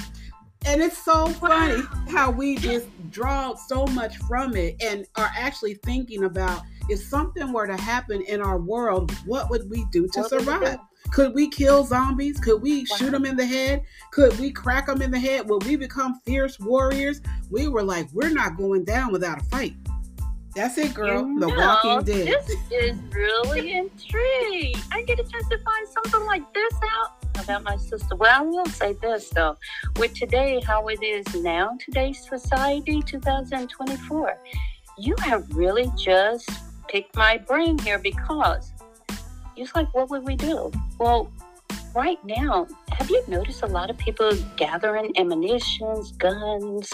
And 0.66 0.82
it's 0.82 0.98
so 0.98 1.28
funny 1.28 1.82
how 2.10 2.32
we 2.32 2.58
just 2.58 2.88
draw 3.12 3.56
so 3.56 3.86
much 3.88 4.18
from 4.18 4.56
it 4.56 4.82
and 4.84 5.06
are 5.16 5.32
actually 5.38 5.76
thinking 5.76 6.26
about 6.26 6.64
if 6.90 7.00
something 7.00 7.52
were 7.54 7.68
to 7.68 7.78
happen 7.78 8.22
in 8.22 8.42
our 8.42 8.60
world, 8.60 9.12
what 9.26 9.50
would 9.50 9.70
we 9.70 9.86
do 9.92 10.08
to 10.14 10.24
survive? 10.24 10.80
Could 11.12 11.34
we 11.34 11.50
kill 11.50 11.84
zombies? 11.84 12.40
Could 12.40 12.62
we 12.62 12.86
shoot 12.86 13.12
them 13.12 13.26
in 13.26 13.36
the 13.36 13.46
head? 13.46 13.84
Could 14.12 14.38
we 14.40 14.52
crack 14.52 14.88
them 14.88 15.02
in 15.02 15.12
the 15.12 15.20
head? 15.20 15.50
Will 15.50 15.60
we 15.60 15.76
become 15.76 16.20
fierce 16.26 16.60
warriors? 16.60 17.22
We 17.50 17.68
were 17.68 17.84
like, 17.84 18.08
we're 18.14 18.30
not 18.30 18.58
going 18.58 18.84
down 18.84 19.12
without 19.12 19.42
a 19.42 19.46
fight. 19.46 19.76
That's 20.56 20.78
it, 20.78 20.94
girl. 20.94 21.28
You 21.28 21.40
the 21.40 21.48
know, 21.48 21.56
Walking 21.56 22.04
Dead. 22.04 22.28
This 22.28 22.58
is 22.72 22.98
really 23.14 23.78
intriguing. 23.78 24.76
I 24.92 25.04
get 25.04 25.20
a 25.20 25.24
chance 25.24 25.48
to 25.48 25.58
find 25.60 25.88
something 25.88 26.26
like 26.26 26.54
this 26.54 26.74
out 26.84 27.44
about 27.44 27.64
my 27.64 27.78
sister. 27.78 28.16
Well, 28.16 28.42
I 28.42 28.42
will 28.42 28.66
say 28.66 28.94
this 28.94 29.30
though, 29.30 29.58
with 29.98 30.14
today, 30.14 30.62
how 30.66 30.88
it 30.88 31.02
is 31.04 31.34
now, 31.36 31.78
today's 31.84 32.28
society, 32.28 33.02
2024, 33.04 34.38
you 34.98 35.16
have 35.22 35.48
really 35.56 35.92
just 35.98 36.50
picked 36.90 37.16
my 37.16 37.38
brain 37.38 37.78
here 37.80 38.00
because 38.00 38.74
it's 39.56 39.76
like, 39.76 39.94
what 39.94 40.10
would 40.10 40.24
we 40.24 40.36
do? 40.36 40.72
Well, 41.00 41.32
right 41.96 42.24
now, 42.24 42.68
have 42.92 43.10
you 43.10 43.24
noticed 43.28 43.64
a 43.64 43.68
lot 43.68 43.90
of 43.90 43.98
people 43.98 44.32
gathering 44.56 45.12
ammunitions, 45.18 46.12
guns, 46.14 46.90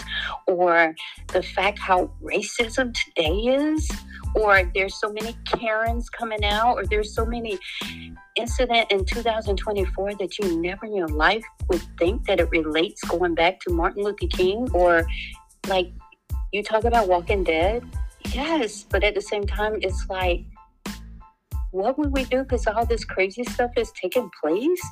or 0.46 0.94
the 1.32 1.42
fact 1.42 1.78
how 1.78 2.10
racism 2.22 2.94
today 2.94 3.36
is? 3.56 3.90
Or 4.34 4.70
there's 4.74 4.98
so 5.00 5.12
many 5.12 5.36
Karens 5.46 6.10
coming 6.10 6.44
out, 6.44 6.74
or 6.74 6.84
there's 6.84 7.14
so 7.14 7.24
many 7.24 7.58
incident 8.36 8.90
in 8.90 9.04
2024 9.04 10.14
that 10.16 10.38
you 10.38 10.60
never 10.60 10.86
in 10.86 10.94
your 10.94 11.08
life 11.08 11.44
would 11.68 11.82
think 11.98 12.26
that 12.26 12.40
it 12.40 12.50
relates 12.50 13.02
going 13.04 13.34
back 13.34 13.60
to 13.60 13.72
Martin 13.72 14.02
Luther 14.02 14.26
King 14.30 14.68
or 14.74 15.06
like 15.68 15.90
you 16.52 16.62
talk 16.62 16.84
about 16.84 17.08
Walking 17.08 17.44
Dead. 17.44 17.82
Yes, 18.36 18.84
but 18.90 19.02
at 19.02 19.14
the 19.14 19.22
same 19.22 19.46
time, 19.46 19.78
it's 19.80 20.10
like 20.10 20.44
what 21.70 21.98
would 21.98 22.12
we 22.12 22.24
do 22.24 22.42
because 22.42 22.66
all 22.66 22.84
this 22.84 23.02
crazy 23.02 23.44
stuff 23.44 23.70
is 23.78 23.90
taking 23.92 24.30
place? 24.42 24.82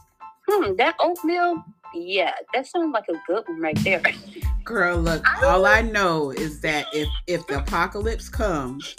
Hmm, 0.48 0.76
that 0.76 0.96
oatmeal, 0.98 1.62
yeah, 1.94 2.32
that 2.54 2.66
sounds 2.66 2.94
like 2.94 3.04
a 3.10 3.20
good 3.26 3.44
one 3.46 3.60
right 3.60 3.78
there. 3.84 4.02
Girl, 4.64 4.96
look, 4.96 5.22
I 5.26 5.46
all 5.46 5.66
I 5.66 5.82
know 5.82 6.30
is 6.30 6.62
that 6.62 6.86
if 6.94 7.08
if 7.26 7.46
the 7.46 7.58
apocalypse 7.58 8.30
comes 8.30 8.96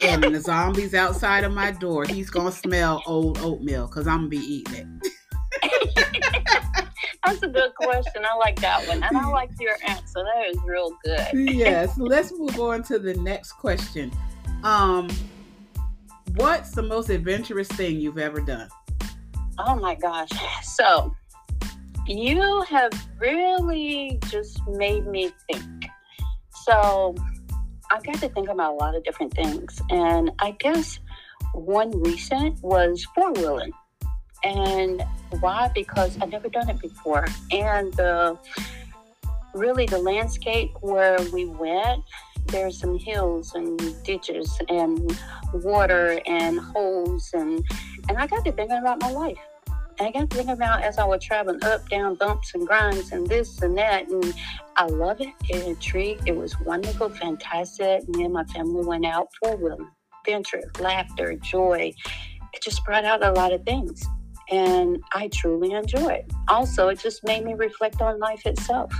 and 0.00 0.22
the 0.22 0.40
zombies 0.40 0.94
outside 0.94 1.42
of 1.42 1.52
my 1.52 1.72
door, 1.72 2.04
he's 2.04 2.30
gonna 2.30 2.52
smell 2.52 3.02
old 3.06 3.38
oatmeal 3.38 3.88
because 3.88 4.06
I'm 4.06 4.18
gonna 4.18 4.28
be 4.28 4.38
eating 4.38 4.74
it. 5.02 5.09
That's 7.30 7.42
a 7.44 7.48
good 7.48 7.74
question. 7.76 8.24
I 8.28 8.36
like 8.36 8.60
that 8.60 8.86
one. 8.88 9.02
And 9.04 9.16
I 9.16 9.28
like 9.28 9.50
your 9.60 9.76
answer. 9.86 10.24
That 10.24 10.48
is 10.50 10.58
real 10.64 10.96
good. 11.04 11.28
yes. 11.32 11.96
Let's 11.96 12.32
move 12.32 12.58
on 12.58 12.82
to 12.84 12.98
the 12.98 13.14
next 13.14 13.52
question. 13.52 14.10
Um, 14.64 15.08
what's 16.34 16.72
the 16.72 16.82
most 16.82 17.08
adventurous 17.08 17.68
thing 17.68 18.00
you've 18.00 18.18
ever 18.18 18.40
done? 18.40 18.68
Oh 19.58 19.76
my 19.76 19.94
gosh. 19.94 20.30
So, 20.62 21.14
you 22.06 22.62
have 22.62 22.92
really 23.18 24.18
just 24.28 24.66
made 24.66 25.06
me 25.06 25.30
think. 25.50 25.84
So, 26.64 27.14
I 27.92 28.00
got 28.00 28.16
to 28.16 28.28
think 28.28 28.48
about 28.48 28.72
a 28.72 28.76
lot 28.76 28.96
of 28.96 29.04
different 29.04 29.34
things. 29.34 29.80
And 29.90 30.32
I 30.40 30.52
guess 30.52 30.98
one 31.54 31.90
recent 32.02 32.60
was 32.62 33.06
four 33.14 33.32
wheeling. 33.32 33.72
And 34.44 35.02
why? 35.40 35.70
Because 35.74 36.18
I've 36.20 36.30
never 36.30 36.48
done 36.48 36.68
it 36.68 36.80
before. 36.80 37.26
And 37.50 37.92
the 37.94 38.38
really 39.54 39.86
the 39.86 39.98
landscape 39.98 40.70
where 40.80 41.18
we 41.32 41.46
went, 41.46 42.04
there's 42.46 42.78
some 42.78 42.98
hills 42.98 43.54
and 43.54 43.78
ditches 44.04 44.58
and 44.68 45.18
water 45.52 46.20
and 46.26 46.58
holes 46.58 47.30
and 47.34 47.64
and 48.08 48.18
I 48.18 48.26
got 48.26 48.44
to 48.44 48.52
thinking 48.52 48.78
about 48.78 49.00
my 49.00 49.10
life. 49.10 49.38
And 49.98 50.08
I 50.08 50.10
got 50.12 50.30
to 50.30 50.36
thinking 50.36 50.54
about 50.54 50.82
as 50.82 50.98
I 50.98 51.04
was 51.04 51.22
traveling 51.22 51.62
up, 51.62 51.88
down, 51.88 52.14
bumps 52.14 52.54
and 52.54 52.66
grinds 52.66 53.12
and 53.12 53.26
this 53.26 53.60
and 53.60 53.76
that. 53.76 54.08
And 54.08 54.34
I 54.76 54.86
love 54.86 55.20
it. 55.20 55.28
It 55.48 55.66
intrigued. 55.66 56.26
It 56.26 56.34
was 56.34 56.58
wonderful, 56.60 57.10
fantastic. 57.10 58.08
Me 58.08 58.24
and 58.24 58.32
my 58.32 58.44
family 58.44 58.84
went 58.84 59.04
out 59.04 59.28
for 59.38 59.52
a 59.52 59.76
adventure, 60.26 60.62
laughter, 60.80 61.36
joy. 61.36 61.92
It 62.52 62.62
just 62.62 62.84
brought 62.84 63.04
out 63.04 63.24
a 63.24 63.32
lot 63.32 63.52
of 63.52 63.64
things. 63.64 64.04
And 64.50 65.02
I 65.12 65.28
truly 65.28 65.72
enjoy 65.72 66.08
it. 66.08 66.32
Also, 66.48 66.88
it 66.88 66.98
just 66.98 67.24
made 67.24 67.44
me 67.44 67.54
reflect 67.54 68.00
on 68.02 68.18
life 68.18 68.46
itself. 68.46 68.92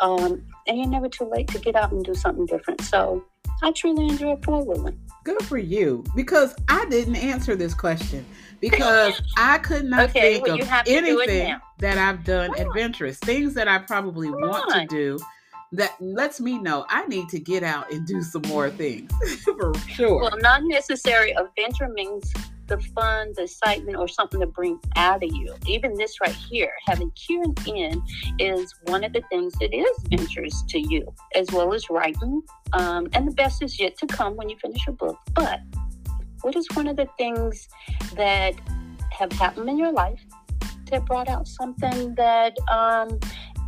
Um, 0.00 0.42
and 0.66 0.78
you're 0.78 0.88
never 0.88 1.08
too 1.08 1.28
late 1.28 1.48
to 1.48 1.58
get 1.58 1.76
out 1.76 1.92
and 1.92 2.02
do 2.04 2.14
something 2.14 2.46
different. 2.46 2.80
So 2.80 3.24
I 3.62 3.72
truly 3.72 4.08
enjoy 4.08 4.36
four 4.42 4.64
wheeling. 4.64 4.98
Good 5.24 5.42
for 5.42 5.58
you. 5.58 6.04
Because 6.16 6.54
I 6.68 6.86
didn't 6.86 7.16
answer 7.16 7.54
this 7.54 7.74
question 7.74 8.24
because 8.60 9.20
I 9.36 9.58
could 9.58 9.84
not 9.84 10.10
okay, 10.10 10.34
think 10.34 10.46
well, 10.46 10.60
of 10.60 10.68
anything 10.86 11.56
that 11.78 11.98
I've 11.98 12.24
done 12.24 12.58
adventurous, 12.58 13.18
things 13.18 13.54
that 13.54 13.68
I 13.68 13.78
probably 13.78 14.28
Come 14.28 14.40
want 14.40 14.72
on. 14.72 14.80
to 14.80 14.86
do 14.86 15.18
that 15.72 15.94
lets 16.00 16.40
me 16.40 16.58
know 16.58 16.84
I 16.88 17.06
need 17.06 17.28
to 17.28 17.38
get 17.38 17.62
out 17.62 17.92
and 17.92 18.06
do 18.06 18.22
some 18.22 18.42
more 18.48 18.70
things 18.70 19.12
for 19.44 19.72
sure. 19.88 20.20
Well, 20.20 20.38
not 20.40 20.62
necessary 20.64 21.32
adventure 21.32 21.88
means 21.88 22.32
the 22.70 22.78
fun, 22.94 23.32
the 23.36 23.42
excitement, 23.42 23.98
or 23.98 24.08
something 24.08 24.40
to 24.40 24.46
bring 24.46 24.80
out 24.96 25.22
of 25.22 25.30
you. 25.30 25.54
Even 25.66 25.94
this 25.94 26.20
right 26.20 26.34
here, 26.34 26.72
having 26.86 27.10
Kieran 27.10 27.54
in 27.66 28.02
is 28.38 28.74
one 28.84 29.04
of 29.04 29.12
the 29.12 29.22
things 29.28 29.52
that 29.60 29.74
is 29.74 29.90
ventures 30.08 30.64
to 30.68 30.78
you, 30.78 31.12
as 31.34 31.50
well 31.52 31.74
as 31.74 31.90
writing. 31.90 32.40
Um, 32.72 33.08
and 33.12 33.28
the 33.28 33.32
best 33.32 33.62
is 33.62 33.78
yet 33.78 33.98
to 33.98 34.06
come 34.06 34.36
when 34.36 34.48
you 34.48 34.56
finish 34.56 34.86
your 34.86 34.96
book. 34.96 35.18
But 35.34 35.60
what 36.40 36.56
is 36.56 36.66
one 36.72 36.86
of 36.86 36.96
the 36.96 37.08
things 37.18 37.68
that 38.14 38.54
have 39.10 39.32
happened 39.32 39.68
in 39.68 39.76
your 39.76 39.92
life 39.92 40.22
that 40.90 41.04
brought 41.04 41.28
out 41.28 41.46
something 41.46 42.14
that 42.14 42.56
um, 42.70 43.18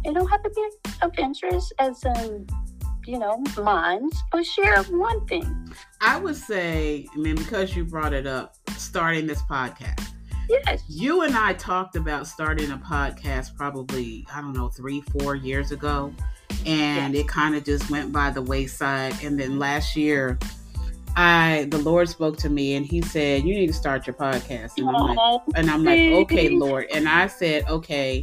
it 0.05 0.15
don't 0.15 0.29
have 0.29 0.43
to 0.43 0.51
be 0.51 0.69
adventurous 1.03 1.71
as 1.79 2.03
in 2.17 2.47
you 3.07 3.19
know 3.19 3.43
minds 3.61 4.17
but 4.31 4.47
share 4.47 4.81
one 4.85 5.27
thing 5.27 5.75
i 6.01 6.17
would 6.17 6.37
say 6.37 7.05
i 7.13 7.19
mean 7.19 7.35
because 7.35 7.75
you 7.75 7.85
brought 7.85 8.13
it 8.13 8.29
up 8.29 8.55
starting 8.83 9.27
this 9.27 9.43
podcast 9.43 10.09
yes 10.49 10.83
you 10.89 11.23
and 11.23 11.37
i 11.37 11.53
talked 11.53 11.97
about 11.97 12.27
starting 12.27 12.71
a 12.71 12.79
podcast 12.79 13.57
probably 13.57 14.27
i 14.33 14.41
don't 14.41 14.53
know 14.53 14.69
three 14.69 15.01
four 15.01 15.35
years 15.35 15.71
ago 15.71 16.13
and 16.67 17.15
yes. 17.15 17.25
it 17.25 17.29
kind 17.29 17.55
of 17.55 17.65
just 17.65 17.91
went 17.91 18.13
by 18.13 18.31
the 18.31 18.43
wayside 18.43 19.15
and 19.23 19.39
then 19.39 19.59
last 19.59 19.97
year 19.97 20.39
I 21.15 21.67
the 21.71 21.77
Lord 21.77 22.09
spoke 22.09 22.39
to 22.39 22.49
me 22.49 22.75
and 22.75 22.87
he 22.87 23.03
said, 23.03 23.45
You 23.45 23.55
need 23.55 23.67
to 23.67 23.75
start 23.75 24.07
your 24.07 24.15
podcast. 24.15 24.79
And 24.79 24.89
I'm 24.89 25.15
like 25.15 25.41
and 25.55 25.71
I'm 25.71 25.85
like, 25.85 26.01
Okay, 26.23 26.49
Lord. 26.49 26.87
And 26.91 27.07
I 27.07 27.27
said, 27.27 27.69
Okay, 27.69 28.23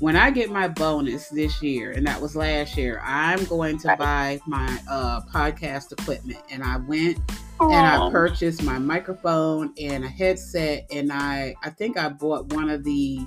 when 0.00 0.16
I 0.16 0.30
get 0.30 0.50
my 0.50 0.68
bonus 0.68 1.28
this 1.28 1.62
year, 1.62 1.92
and 1.92 2.06
that 2.06 2.20
was 2.20 2.34
last 2.34 2.76
year, 2.76 3.00
I'm 3.04 3.44
going 3.44 3.78
to 3.78 3.96
buy 3.96 4.40
my 4.46 4.78
uh, 4.90 5.20
podcast 5.32 5.92
equipment. 5.92 6.40
And 6.50 6.64
I 6.64 6.78
went 6.78 7.18
Aww. 7.60 7.72
and 7.72 7.86
I 7.86 8.10
purchased 8.10 8.62
my 8.62 8.78
microphone 8.78 9.72
and 9.78 10.04
a 10.04 10.08
headset, 10.08 10.86
and 10.90 11.12
I 11.12 11.54
I 11.62 11.70
think 11.70 11.96
I 11.96 12.08
bought 12.08 12.52
one 12.52 12.68
of 12.68 12.84
the 12.84 13.26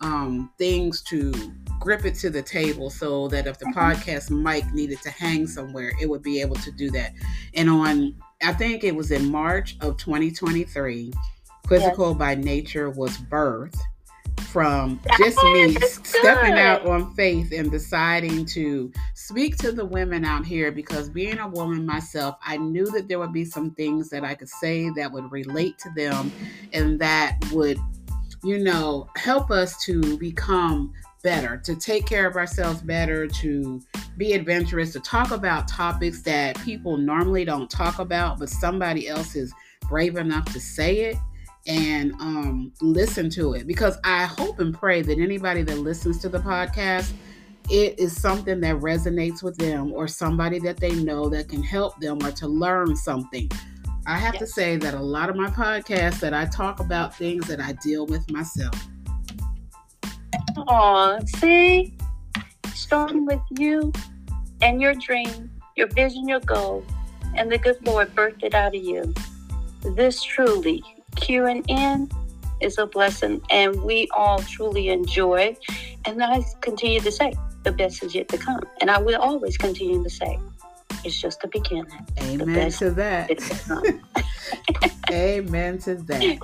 um, 0.00 0.50
things 0.58 1.02
to 1.04 1.32
grip 1.78 2.04
it 2.04 2.14
to 2.16 2.30
the 2.30 2.42
table 2.42 2.90
so 2.90 3.28
that 3.28 3.46
if 3.46 3.58
the 3.58 3.66
mm-hmm. 3.66 3.78
podcast 3.78 4.30
mic 4.30 4.72
needed 4.72 5.00
to 5.02 5.10
hang 5.10 5.46
somewhere, 5.46 5.92
it 6.00 6.08
would 6.08 6.22
be 6.22 6.40
able 6.40 6.56
to 6.56 6.70
do 6.72 6.90
that. 6.90 7.12
And 7.54 7.68
on 7.68 8.16
I 8.42 8.52
think 8.52 8.84
it 8.84 8.94
was 8.94 9.10
in 9.10 9.30
March 9.30 9.76
of 9.80 9.96
2023. 9.96 11.12
Quizzical 11.66 12.10
yes. 12.10 12.18
by 12.18 12.34
Nature 12.34 12.90
was 12.90 13.16
birthed 13.16 13.78
from 14.46 15.00
just 15.18 15.42
me 15.42 15.74
stepping 15.74 16.54
out 16.54 16.86
on 16.86 17.14
faith 17.14 17.52
and 17.52 17.70
deciding 17.70 18.46
to 18.46 18.90
speak 19.14 19.56
to 19.58 19.72
the 19.72 19.84
women 19.84 20.24
out 20.24 20.46
here 20.46 20.72
because 20.72 21.08
being 21.08 21.38
a 21.38 21.48
woman 21.48 21.84
myself, 21.84 22.36
I 22.44 22.56
knew 22.56 22.86
that 22.92 23.08
there 23.08 23.18
would 23.18 23.32
be 23.32 23.44
some 23.44 23.72
things 23.72 24.08
that 24.10 24.24
I 24.24 24.34
could 24.34 24.48
say 24.48 24.88
that 24.96 25.12
would 25.12 25.30
relate 25.30 25.78
to 25.80 25.90
them 25.96 26.32
and 26.72 26.98
that 27.00 27.38
would, 27.52 27.78
you 28.42 28.58
know, 28.58 29.08
help 29.16 29.50
us 29.50 29.84
to 29.84 30.16
become 30.18 30.92
better, 31.22 31.56
to 31.64 31.74
take 31.74 32.06
care 32.06 32.26
of 32.26 32.36
ourselves 32.36 32.80
better, 32.82 33.26
to 33.26 33.82
be 34.16 34.32
adventurous, 34.32 34.92
to 34.92 35.00
talk 35.00 35.32
about 35.32 35.66
topics 35.66 36.22
that 36.22 36.58
people 36.62 36.96
normally 36.96 37.44
don't 37.44 37.68
talk 37.68 37.98
about, 37.98 38.38
but 38.38 38.48
somebody 38.48 39.08
else 39.08 39.34
is 39.34 39.52
brave 39.88 40.16
enough 40.16 40.44
to 40.52 40.60
say 40.60 41.00
it 41.00 41.16
and 41.66 42.12
um, 42.14 42.72
listen 42.80 43.30
to 43.30 43.54
it. 43.54 43.66
Because 43.66 43.98
I 44.04 44.24
hope 44.24 44.60
and 44.60 44.74
pray 44.74 45.02
that 45.02 45.18
anybody 45.18 45.62
that 45.62 45.78
listens 45.78 46.18
to 46.20 46.28
the 46.28 46.38
podcast, 46.38 47.12
it 47.68 47.98
is 47.98 48.18
something 48.18 48.60
that 48.60 48.76
resonates 48.76 49.42
with 49.42 49.56
them 49.56 49.92
or 49.92 50.06
somebody 50.06 50.58
that 50.60 50.76
they 50.76 50.94
know 50.94 51.28
that 51.28 51.48
can 51.48 51.62
help 51.62 51.98
them 52.00 52.24
or 52.24 52.30
to 52.32 52.46
learn 52.46 52.94
something. 52.94 53.50
I 54.06 54.18
have 54.18 54.34
yes. 54.34 54.40
to 54.40 54.46
say 54.46 54.76
that 54.76 54.94
a 54.94 55.00
lot 55.00 55.28
of 55.28 55.36
my 55.36 55.48
podcasts 55.50 56.20
that 56.20 56.32
I 56.32 56.44
talk 56.46 56.78
about 56.78 57.16
things 57.16 57.48
that 57.48 57.60
I 57.60 57.72
deal 57.72 58.06
with 58.06 58.30
myself. 58.30 58.74
Aw, 60.58 61.18
see? 61.24 61.96
Starting 62.72 63.26
with 63.26 63.40
you 63.58 63.92
and 64.62 64.80
your 64.80 64.94
dream, 64.94 65.50
your 65.76 65.88
vision, 65.88 66.28
your 66.28 66.40
goal, 66.40 66.84
and 67.34 67.50
the 67.50 67.58
good 67.58 67.84
Lord 67.84 68.14
birthed 68.14 68.44
it 68.44 68.54
out 68.54 68.76
of 68.76 68.82
you. 68.82 69.12
This 69.96 70.22
truly, 70.22 70.82
Q 71.16 71.46
and 71.46 71.64
N, 71.68 72.08
is 72.60 72.78
a 72.78 72.86
blessing, 72.86 73.42
and 73.50 73.82
we 73.82 74.08
all 74.16 74.38
truly 74.40 74.88
enjoy. 74.88 75.56
And 76.04 76.22
I 76.22 76.42
continue 76.60 77.00
to 77.00 77.12
say, 77.12 77.34
the 77.64 77.72
best 77.72 78.02
is 78.02 78.14
yet 78.14 78.28
to 78.28 78.38
come. 78.38 78.60
And 78.80 78.90
I 78.90 78.98
will 78.98 79.20
always 79.20 79.56
continue 79.56 80.02
to 80.02 80.10
say, 80.10 80.38
it's 81.04 81.20
just 81.20 81.40
the 81.40 81.48
beginning. 81.48 81.86
Amen 82.20 82.70
to 82.72 82.90
that. 82.92 83.30
Amen 85.10 85.78
to 85.78 85.94
that. 85.96 86.38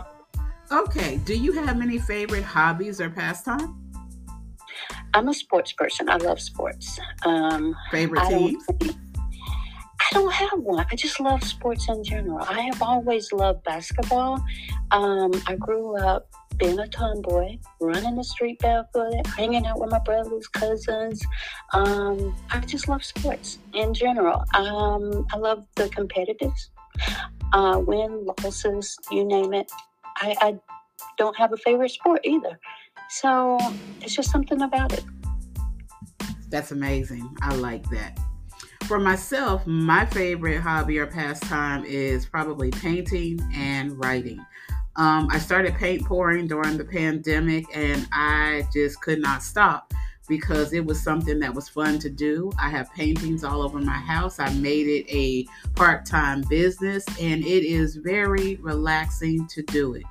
Okay. 0.71 1.19
Do 1.19 1.35
you 1.37 1.53
have 1.53 1.81
any 1.81 1.99
favorite 1.99 2.45
hobbies 2.45 3.01
or 3.01 3.11
pastime? 3.11 3.79
I'm 5.15 5.29
a 5.29 5.35
sports 5.35 5.73
person. 5.73 6.09
I 6.09 6.17
love 6.17 6.41
sports. 6.41 6.99
Um, 7.25 7.77
Favorite 7.91 8.29
teams? 8.29 8.65
I 10.13 10.15
don't 10.15 10.33
have 10.35 10.59
one. 10.59 10.85
I 10.93 10.95
just 10.95 11.21
love 11.21 11.43
sports 11.43 11.89
in 11.89 12.05
general. 12.05 12.45
I 12.47 12.61
have 12.61 12.83
always 12.83 13.33
loved 13.33 13.65
basketball. 13.65 14.45
Um, 14.91 15.33
I 15.47 15.57
grew 15.57 15.97
up 15.97 16.29
being 16.59 16.79
a 16.79 16.87
tomboy, 16.87 17.57
running 17.81 18.17
the 18.17 18.23
street 18.23 18.59
barefoot, 18.59 19.27
hanging 19.29 19.65
out 19.65 19.81
with 19.81 19.91
my 19.91 20.01
brothers, 20.01 20.49
cousins. 20.49 21.25
Um, 21.73 22.37
I 22.51 22.61
just 22.61 22.89
love 22.89 23.03
sports 23.03 23.57
in 23.73 23.95
general. 23.95 24.45
Um, 24.53 25.27
I 25.33 25.39
love 25.39 25.65
the 25.77 25.85
competitiveness, 25.85 26.69
uh, 27.55 27.79
win, 27.83 28.27
losses, 28.27 28.95
you 29.11 29.25
name 29.25 29.55
it. 29.55 29.73
I, 30.17 30.37
I 30.43 30.59
don't 31.17 31.39
have 31.39 31.55
a 31.55 31.57
favorite 31.57 31.91
sport 31.91 32.21
either. 32.25 32.61
So 33.09 33.57
it's 34.03 34.15
just 34.15 34.31
something 34.31 34.61
about 34.61 34.93
it. 34.93 35.05
That's 36.51 36.71
amazing. 36.71 37.35
I 37.41 37.55
like 37.55 37.89
that. 37.89 38.19
For 38.87 38.99
myself, 38.99 39.67
my 39.67 40.05
favorite 40.07 40.61
hobby 40.61 40.99
or 40.99 41.07
pastime 41.07 41.85
is 41.85 42.27
probably 42.27 42.71
painting 42.71 43.41
and 43.55 43.99
writing. 43.99 44.45
Um, 44.97 45.29
I 45.31 45.39
started 45.39 45.75
paint 45.77 46.05
pouring 46.05 46.47
during 46.47 46.77
the 46.77 46.85
pandemic 46.85 47.65
and 47.75 48.07
I 48.13 48.67
just 48.73 49.01
could 49.01 49.21
not 49.21 49.43
stop 49.43 49.95
because 50.29 50.73
it 50.73 50.85
was 50.85 51.03
something 51.03 51.39
that 51.39 51.55
was 51.55 51.69
fun 51.69 51.99
to 52.01 52.11
do. 52.11 52.53
I 52.61 52.69
have 52.69 52.93
paintings 52.93 53.45
all 53.45 53.63
over 53.63 53.79
my 53.79 53.93
house. 53.93 54.39
I 54.39 54.53
made 54.55 54.87
it 54.87 55.07
a 55.09 55.47
part 55.75 56.05
time 56.05 56.43
business 56.51 57.05
and 57.21 57.43
it 57.43 57.65
is 57.65 57.97
very 57.97 58.57
relaxing 58.57 59.47
to 59.49 59.63
do 59.63 59.95
it. 59.95 60.05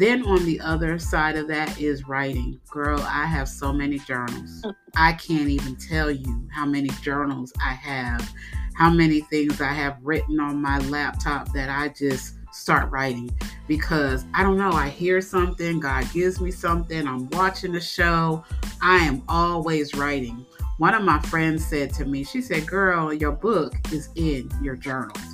Then 0.00 0.24
on 0.24 0.46
the 0.46 0.58
other 0.60 0.98
side 0.98 1.36
of 1.36 1.46
that 1.48 1.78
is 1.78 2.08
writing. 2.08 2.58
Girl, 2.70 2.98
I 3.02 3.26
have 3.26 3.46
so 3.46 3.70
many 3.70 3.98
journals. 3.98 4.64
I 4.96 5.12
can't 5.12 5.50
even 5.50 5.76
tell 5.76 6.10
you 6.10 6.48
how 6.50 6.64
many 6.64 6.88
journals 7.02 7.52
I 7.62 7.74
have, 7.74 8.32
how 8.72 8.88
many 8.88 9.20
things 9.20 9.60
I 9.60 9.74
have 9.74 9.98
written 10.02 10.40
on 10.40 10.62
my 10.62 10.78
laptop 10.78 11.52
that 11.52 11.68
I 11.68 11.88
just 11.88 12.36
start 12.50 12.90
writing 12.90 13.30
because 13.68 14.24
I 14.32 14.42
don't 14.42 14.56
know, 14.56 14.72
I 14.72 14.88
hear 14.88 15.20
something, 15.20 15.80
God 15.80 16.10
gives 16.14 16.40
me 16.40 16.50
something, 16.50 17.06
I'm 17.06 17.28
watching 17.32 17.74
a 17.74 17.80
show, 17.80 18.42
I 18.80 19.00
am 19.00 19.22
always 19.28 19.94
writing. 19.94 20.46
One 20.78 20.94
of 20.94 21.02
my 21.02 21.20
friends 21.20 21.66
said 21.66 21.92
to 21.96 22.06
me, 22.06 22.24
she 22.24 22.40
said, 22.40 22.66
Girl, 22.66 23.12
your 23.12 23.32
book 23.32 23.74
is 23.92 24.08
in 24.14 24.50
your 24.62 24.76
journals. 24.76 25.29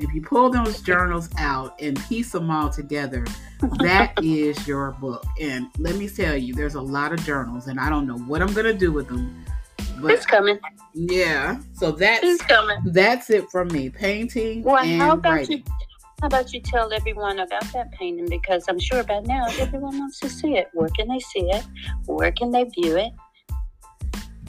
If 0.00 0.14
you 0.14 0.22
pull 0.22 0.48
those 0.48 0.80
journals 0.80 1.28
out 1.36 1.78
and 1.80 2.00
piece 2.04 2.32
them 2.32 2.50
all 2.50 2.70
together, 2.70 3.26
that 3.80 4.14
is 4.22 4.66
your 4.66 4.92
book. 4.92 5.24
And 5.38 5.68
let 5.78 5.96
me 5.96 6.08
tell 6.08 6.36
you, 6.36 6.54
there's 6.54 6.74
a 6.74 6.80
lot 6.80 7.12
of 7.12 7.22
journals, 7.22 7.66
and 7.66 7.78
I 7.78 7.90
don't 7.90 8.06
know 8.06 8.16
what 8.16 8.40
I'm 8.40 8.52
going 8.54 8.66
to 8.66 8.74
do 8.74 8.92
with 8.92 9.08
them. 9.08 9.44
But 10.00 10.12
it's 10.12 10.24
coming. 10.24 10.58
Yeah. 10.94 11.60
So 11.74 11.92
that's 11.92 12.24
it's 12.24 12.42
coming. 12.42 12.78
That's 12.86 13.28
it 13.28 13.50
from 13.50 13.68
me. 13.68 13.90
Painting. 13.90 14.62
Well, 14.62 14.84
how 14.98 15.12
about 15.12 15.32
writing. 15.32 15.58
you? 15.58 15.64
How 16.22 16.26
about 16.28 16.52
you 16.52 16.60
tell 16.60 16.92
everyone 16.92 17.40
about 17.40 17.70
that 17.72 17.92
painting? 17.92 18.28
Because 18.28 18.64
I'm 18.68 18.78
sure 18.78 19.02
by 19.04 19.20
now 19.20 19.46
everyone 19.58 19.98
wants 19.98 20.20
to 20.20 20.30
see 20.30 20.56
it. 20.56 20.68
Where 20.72 20.88
can 20.90 21.08
they 21.08 21.18
see 21.18 21.50
it? 21.50 21.64
Where 22.06 22.32
can 22.32 22.50
they 22.50 22.64
view 22.64 22.96
it? 22.96 23.12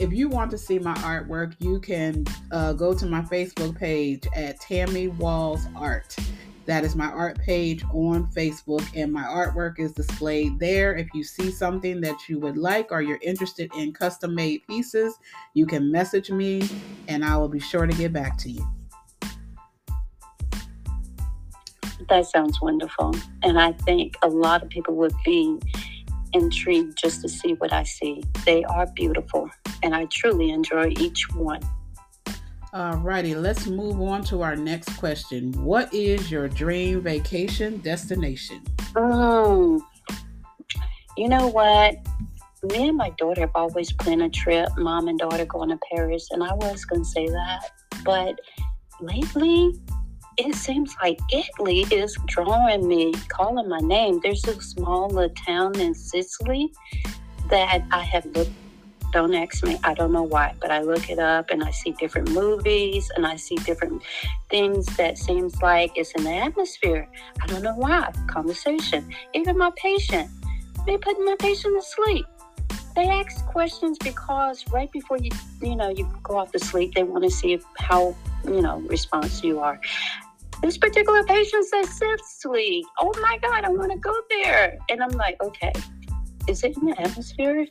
If 0.02 0.12
you 0.12 0.28
want 0.28 0.50
to 0.50 0.58
see 0.58 0.80
my 0.80 0.94
artwork, 0.94 1.54
you 1.60 1.78
can 1.78 2.24
uh, 2.50 2.72
go 2.72 2.92
to 2.92 3.06
my 3.06 3.20
Facebook 3.20 3.78
page 3.78 4.26
at 4.34 4.60
Tammy 4.60 5.06
Walls 5.06 5.68
Art. 5.76 6.16
That 6.66 6.82
is 6.82 6.96
my 6.96 7.06
art 7.06 7.38
page 7.38 7.84
on 7.92 8.26
Facebook, 8.32 8.84
and 8.96 9.12
my 9.12 9.22
artwork 9.22 9.78
is 9.78 9.92
displayed 9.92 10.58
there. 10.58 10.96
If 10.96 11.06
you 11.14 11.22
see 11.22 11.52
something 11.52 12.00
that 12.00 12.28
you 12.28 12.40
would 12.40 12.56
like 12.56 12.90
or 12.90 13.00
you're 13.00 13.20
interested 13.22 13.70
in 13.76 13.92
custom 13.92 14.34
made 14.34 14.66
pieces, 14.66 15.16
you 15.54 15.66
can 15.66 15.92
message 15.92 16.32
me 16.32 16.68
and 17.06 17.24
I 17.24 17.36
will 17.36 17.48
be 17.48 17.60
sure 17.60 17.86
to 17.86 17.96
get 17.96 18.12
back 18.12 18.36
to 18.38 18.50
you. 18.50 18.66
That 22.08 22.26
sounds 22.26 22.60
wonderful. 22.60 23.14
And 23.44 23.56
I 23.56 23.70
think 23.70 24.16
a 24.22 24.28
lot 24.28 24.64
of 24.64 24.68
people 24.68 24.96
would 24.96 25.14
be 25.24 25.60
intrigued 26.32 26.98
just 26.98 27.22
to 27.22 27.28
see 27.28 27.54
what 27.54 27.72
I 27.72 27.82
see. 27.84 28.22
They 28.44 28.64
are 28.64 28.86
beautiful, 28.86 29.50
and 29.82 29.94
I 29.94 30.06
truly 30.06 30.50
enjoy 30.50 30.94
each 30.98 31.30
one. 31.34 31.60
All 32.74 32.96
righty, 32.96 33.34
let's 33.34 33.66
move 33.66 34.00
on 34.00 34.24
to 34.24 34.40
our 34.40 34.56
next 34.56 34.96
question. 34.96 35.52
What 35.62 35.92
is 35.92 36.30
your 36.30 36.48
dream 36.48 37.02
vacation 37.02 37.78
destination? 37.80 38.62
Um, 38.96 39.86
you 41.18 41.28
know 41.28 41.48
what? 41.48 41.96
Me 42.62 42.88
and 42.88 42.96
my 42.96 43.10
daughter 43.18 43.42
have 43.42 43.50
always 43.54 43.92
planned 43.92 44.22
a 44.22 44.30
trip, 44.30 44.70
mom 44.78 45.08
and 45.08 45.18
daughter 45.18 45.44
going 45.44 45.68
to 45.68 45.78
Paris, 45.92 46.28
and 46.30 46.42
I 46.42 46.54
was 46.54 46.84
going 46.86 47.02
to 47.02 47.08
say 47.08 47.26
that. 47.26 47.70
But 48.04 48.40
lately, 49.00 49.78
it 50.36 50.54
seems 50.54 50.94
like 51.02 51.18
Italy 51.32 51.86
is 51.90 52.16
drawing 52.26 52.88
me, 52.88 53.12
calling 53.28 53.68
my 53.68 53.78
name. 53.78 54.20
There's 54.22 54.44
a 54.44 54.60
small 54.60 55.08
little 55.08 55.34
town 55.46 55.78
in 55.78 55.94
Sicily 55.94 56.72
that 57.50 57.82
I 57.90 58.02
have 58.02 58.24
looked 58.26 58.50
don't 59.12 59.34
ask 59.34 59.62
me. 59.62 59.78
I 59.84 59.92
don't 59.92 60.10
know 60.10 60.22
why, 60.22 60.54
but 60.58 60.70
I 60.70 60.80
look 60.80 61.10
it 61.10 61.18
up 61.18 61.50
and 61.50 61.62
I 61.62 61.70
see 61.70 61.92
different 61.92 62.30
movies 62.30 63.10
and 63.14 63.26
I 63.26 63.36
see 63.36 63.56
different 63.56 64.02
things 64.48 64.86
that 64.96 65.18
seems 65.18 65.60
like 65.60 65.92
it's 65.96 66.12
in 66.12 66.24
the 66.24 66.32
atmosphere. 66.32 67.06
I 67.42 67.46
don't 67.46 67.62
know 67.62 67.74
why. 67.74 68.10
Conversation. 68.26 69.14
Even 69.34 69.58
my 69.58 69.70
patient. 69.76 70.30
They 70.86 70.96
put 70.96 71.18
my 71.18 71.36
patient 71.38 71.80
to 71.80 71.86
sleep. 71.86 72.26
They 72.96 73.08
ask 73.08 73.44
questions 73.46 73.98
because 74.02 74.64
right 74.70 74.90
before 74.92 75.16
you 75.16 75.30
you 75.62 75.76
know 75.76 75.88
you 75.88 76.06
go 76.22 76.38
off 76.38 76.52
to 76.52 76.58
sleep, 76.58 76.94
they 76.94 77.02
want 77.04 77.24
to 77.24 77.30
see 77.30 77.58
how 77.78 78.14
you 78.44 78.60
know 78.60 78.80
response 78.80 79.42
you 79.44 79.60
are. 79.60 79.80
This 80.62 80.78
particular 80.78 81.24
patient 81.24 81.66
says 81.66 81.98
sleep. 82.38 82.86
Oh 83.00 83.12
my 83.20 83.38
God, 83.42 83.64
I 83.64 83.68
want 83.68 83.90
to 83.92 83.98
go 83.98 84.14
there. 84.30 84.78
And 84.88 85.02
I'm 85.02 85.10
like, 85.10 85.36
okay, 85.42 85.72
is 86.48 86.62
it 86.62 86.76
in 86.76 86.86
the 86.86 87.00
atmosphere? 87.00 87.66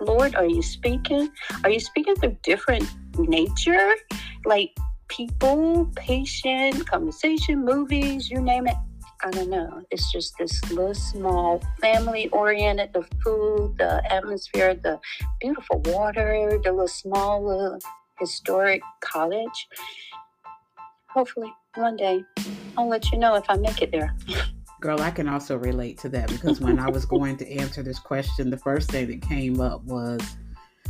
Lord? 0.00 0.34
Are 0.34 0.46
you 0.46 0.62
speaking? 0.62 1.30
Are 1.64 1.70
you 1.70 1.80
speaking 1.80 2.14
through 2.16 2.36
different 2.42 2.88
nature? 3.18 3.94
Like 4.44 4.76
people, 5.08 5.90
patient, 5.96 6.86
conversation, 6.88 7.64
movies, 7.64 8.30
you 8.30 8.40
name 8.40 8.66
it. 8.66 8.76
I 9.24 9.30
don't 9.30 9.48
know. 9.48 9.82
It's 9.90 10.12
just 10.12 10.34
this 10.38 10.62
little 10.70 10.94
small 10.94 11.62
family 11.80 12.28
oriented, 12.28 12.92
the 12.92 13.02
food, 13.24 13.76
the 13.78 14.02
atmosphere, 14.12 14.74
the 14.74 15.00
beautiful 15.40 15.80
water, 15.86 16.60
the 16.62 16.70
little 16.70 16.86
small 16.86 17.44
little 17.44 17.78
historic 18.20 18.82
college. 19.00 19.68
Hopefully 21.08 21.52
one 21.76 21.96
day 21.96 22.24
I'll 22.76 22.88
let 22.88 23.10
you 23.10 23.18
know 23.18 23.34
if 23.34 23.44
I 23.48 23.56
make 23.56 23.82
it 23.82 23.90
there. 23.90 24.14
Girl, 24.80 25.00
I 25.00 25.10
can 25.10 25.28
also 25.28 25.56
relate 25.56 25.98
to 25.98 26.08
that 26.10 26.28
because 26.28 26.60
when 26.60 26.78
I 26.78 26.90
was 26.90 27.04
going 27.16 27.36
to 27.38 27.50
answer 27.50 27.82
this 27.82 27.98
question, 27.98 28.50
the 28.50 28.58
first 28.58 28.90
thing 28.90 29.08
that 29.08 29.22
came 29.22 29.60
up 29.60 29.82
was 29.84 30.20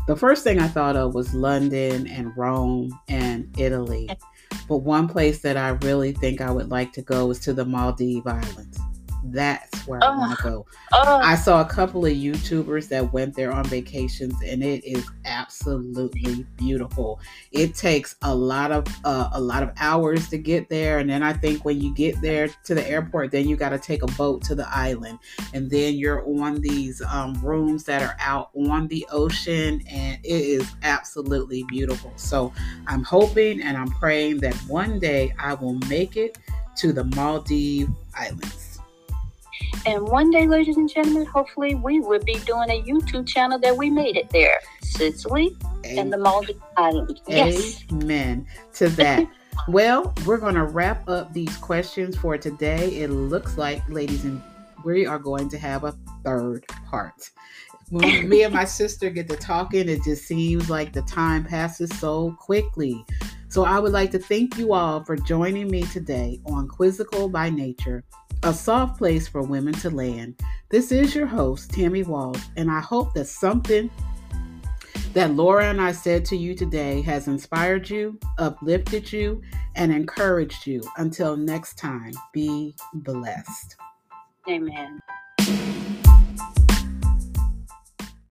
the 0.06 0.16
first 0.16 0.44
thing 0.44 0.58
I 0.58 0.68
thought 0.68 0.96
of 0.96 1.14
was 1.14 1.34
London 1.34 2.06
and 2.06 2.36
Rome 2.36 2.98
and 3.08 3.48
Italy. 3.58 4.08
But 4.68 4.78
one 4.78 5.08
place 5.08 5.42
that 5.42 5.56
I 5.56 5.70
really 5.70 6.12
think 6.12 6.40
I 6.40 6.50
would 6.50 6.70
like 6.70 6.92
to 6.94 7.02
go 7.02 7.30
is 7.30 7.40
to 7.40 7.52
the 7.52 7.64
Maldives 7.64 8.26
Islands 8.26 8.78
that's 9.32 9.86
where 9.86 10.00
oh. 10.02 10.06
I 10.06 10.16
want 10.16 10.36
to 10.36 10.42
go. 10.42 10.66
Oh. 10.92 11.16
I 11.16 11.34
saw 11.34 11.60
a 11.60 11.64
couple 11.64 12.04
of 12.04 12.12
YouTubers 12.12 12.88
that 12.88 13.12
went 13.12 13.34
there 13.34 13.52
on 13.52 13.64
vacations, 13.64 14.34
and 14.44 14.62
it 14.62 14.84
is 14.84 15.08
absolutely 15.24 16.46
beautiful. 16.56 17.20
It 17.52 17.74
takes 17.74 18.16
a 18.22 18.34
lot 18.34 18.72
of 18.72 18.86
uh, 19.04 19.30
a 19.32 19.40
lot 19.40 19.62
of 19.62 19.72
hours 19.78 20.28
to 20.30 20.38
get 20.38 20.68
there, 20.68 20.98
and 20.98 21.08
then 21.08 21.22
I 21.22 21.32
think 21.32 21.64
when 21.64 21.80
you 21.80 21.94
get 21.94 22.20
there 22.20 22.48
to 22.64 22.74
the 22.74 22.86
airport, 22.88 23.30
then 23.30 23.48
you 23.48 23.56
got 23.56 23.70
to 23.70 23.78
take 23.78 24.02
a 24.02 24.08
boat 24.12 24.42
to 24.44 24.54
the 24.54 24.68
island, 24.68 25.18
and 25.54 25.70
then 25.70 25.94
you're 25.94 26.26
on 26.40 26.60
these 26.60 27.02
um, 27.02 27.34
rooms 27.42 27.84
that 27.84 28.02
are 28.02 28.16
out 28.20 28.50
on 28.54 28.88
the 28.88 29.06
ocean, 29.10 29.82
and 29.88 30.18
it 30.24 30.28
is 30.28 30.72
absolutely 30.82 31.64
beautiful. 31.64 32.12
So 32.16 32.52
I'm 32.86 33.02
hoping 33.02 33.62
and 33.62 33.76
I'm 33.76 33.90
praying 33.90 34.38
that 34.38 34.54
one 34.66 34.98
day 34.98 35.34
I 35.38 35.54
will 35.54 35.74
make 35.88 36.16
it 36.16 36.38
to 36.76 36.92
the 36.92 37.04
Maldives 37.04 37.90
Islands. 38.14 38.75
And 39.84 40.08
one 40.08 40.30
day, 40.30 40.46
ladies 40.46 40.76
and 40.76 40.88
gentlemen, 40.88 41.26
hopefully 41.26 41.74
we 41.74 42.00
will 42.00 42.22
be 42.22 42.34
doing 42.40 42.70
a 42.70 42.82
YouTube 42.82 43.26
channel 43.26 43.58
that 43.58 43.76
we 43.76 43.90
made 43.90 44.16
it 44.16 44.30
there. 44.30 44.58
Sicily 44.82 45.56
Amen. 45.84 45.98
and 45.98 46.12
the 46.12 46.18
Maldives 46.18 46.60
Islands. 46.76 47.20
Yes. 47.28 47.84
Amen 47.92 48.46
to 48.74 48.88
that. 48.90 49.28
well, 49.68 50.14
we're 50.24 50.38
going 50.38 50.54
to 50.54 50.64
wrap 50.64 51.08
up 51.08 51.32
these 51.32 51.56
questions 51.58 52.16
for 52.16 52.38
today. 52.38 53.00
It 53.00 53.10
looks 53.10 53.58
like, 53.58 53.86
ladies 53.88 54.24
and 54.24 54.40
we 54.84 55.06
are 55.06 55.18
going 55.18 55.48
to 55.50 55.58
have 55.58 55.84
a 55.84 55.94
third 56.24 56.66
part. 56.88 57.30
When 57.90 58.28
me 58.28 58.42
and 58.44 58.54
my 58.54 58.64
sister 58.64 59.10
get 59.10 59.28
to 59.28 59.36
talking, 59.36 59.88
it 59.88 60.02
just 60.04 60.24
seems 60.24 60.70
like 60.70 60.92
the 60.92 61.02
time 61.02 61.44
passes 61.44 61.90
so 61.98 62.36
quickly. 62.38 63.04
So 63.48 63.64
I 63.64 63.78
would 63.78 63.92
like 63.92 64.10
to 64.10 64.18
thank 64.18 64.58
you 64.58 64.72
all 64.72 65.02
for 65.04 65.16
joining 65.16 65.68
me 65.70 65.82
today 65.84 66.40
on 66.46 66.68
Quizzical 66.68 67.28
by 67.28 67.48
Nature 67.50 68.04
a 68.46 68.54
soft 68.54 68.96
place 68.96 69.26
for 69.26 69.42
women 69.42 69.74
to 69.74 69.90
land. 69.90 70.40
This 70.68 70.92
is 70.92 71.16
your 71.16 71.26
host, 71.26 71.72
Tammy 71.72 72.04
Walls, 72.04 72.40
and 72.56 72.70
I 72.70 72.78
hope 72.78 73.12
that 73.14 73.24
something 73.24 73.90
that 75.14 75.32
Laura 75.32 75.64
and 75.64 75.80
I 75.80 75.90
said 75.90 76.24
to 76.26 76.36
you 76.36 76.54
today 76.54 77.02
has 77.02 77.26
inspired 77.26 77.90
you, 77.90 78.20
uplifted 78.38 79.12
you, 79.12 79.42
and 79.74 79.90
encouraged 79.90 80.64
you. 80.64 80.80
Until 80.96 81.36
next 81.36 81.76
time, 81.76 82.12
be 82.32 82.76
blessed. 82.94 83.74
Amen. 84.48 85.00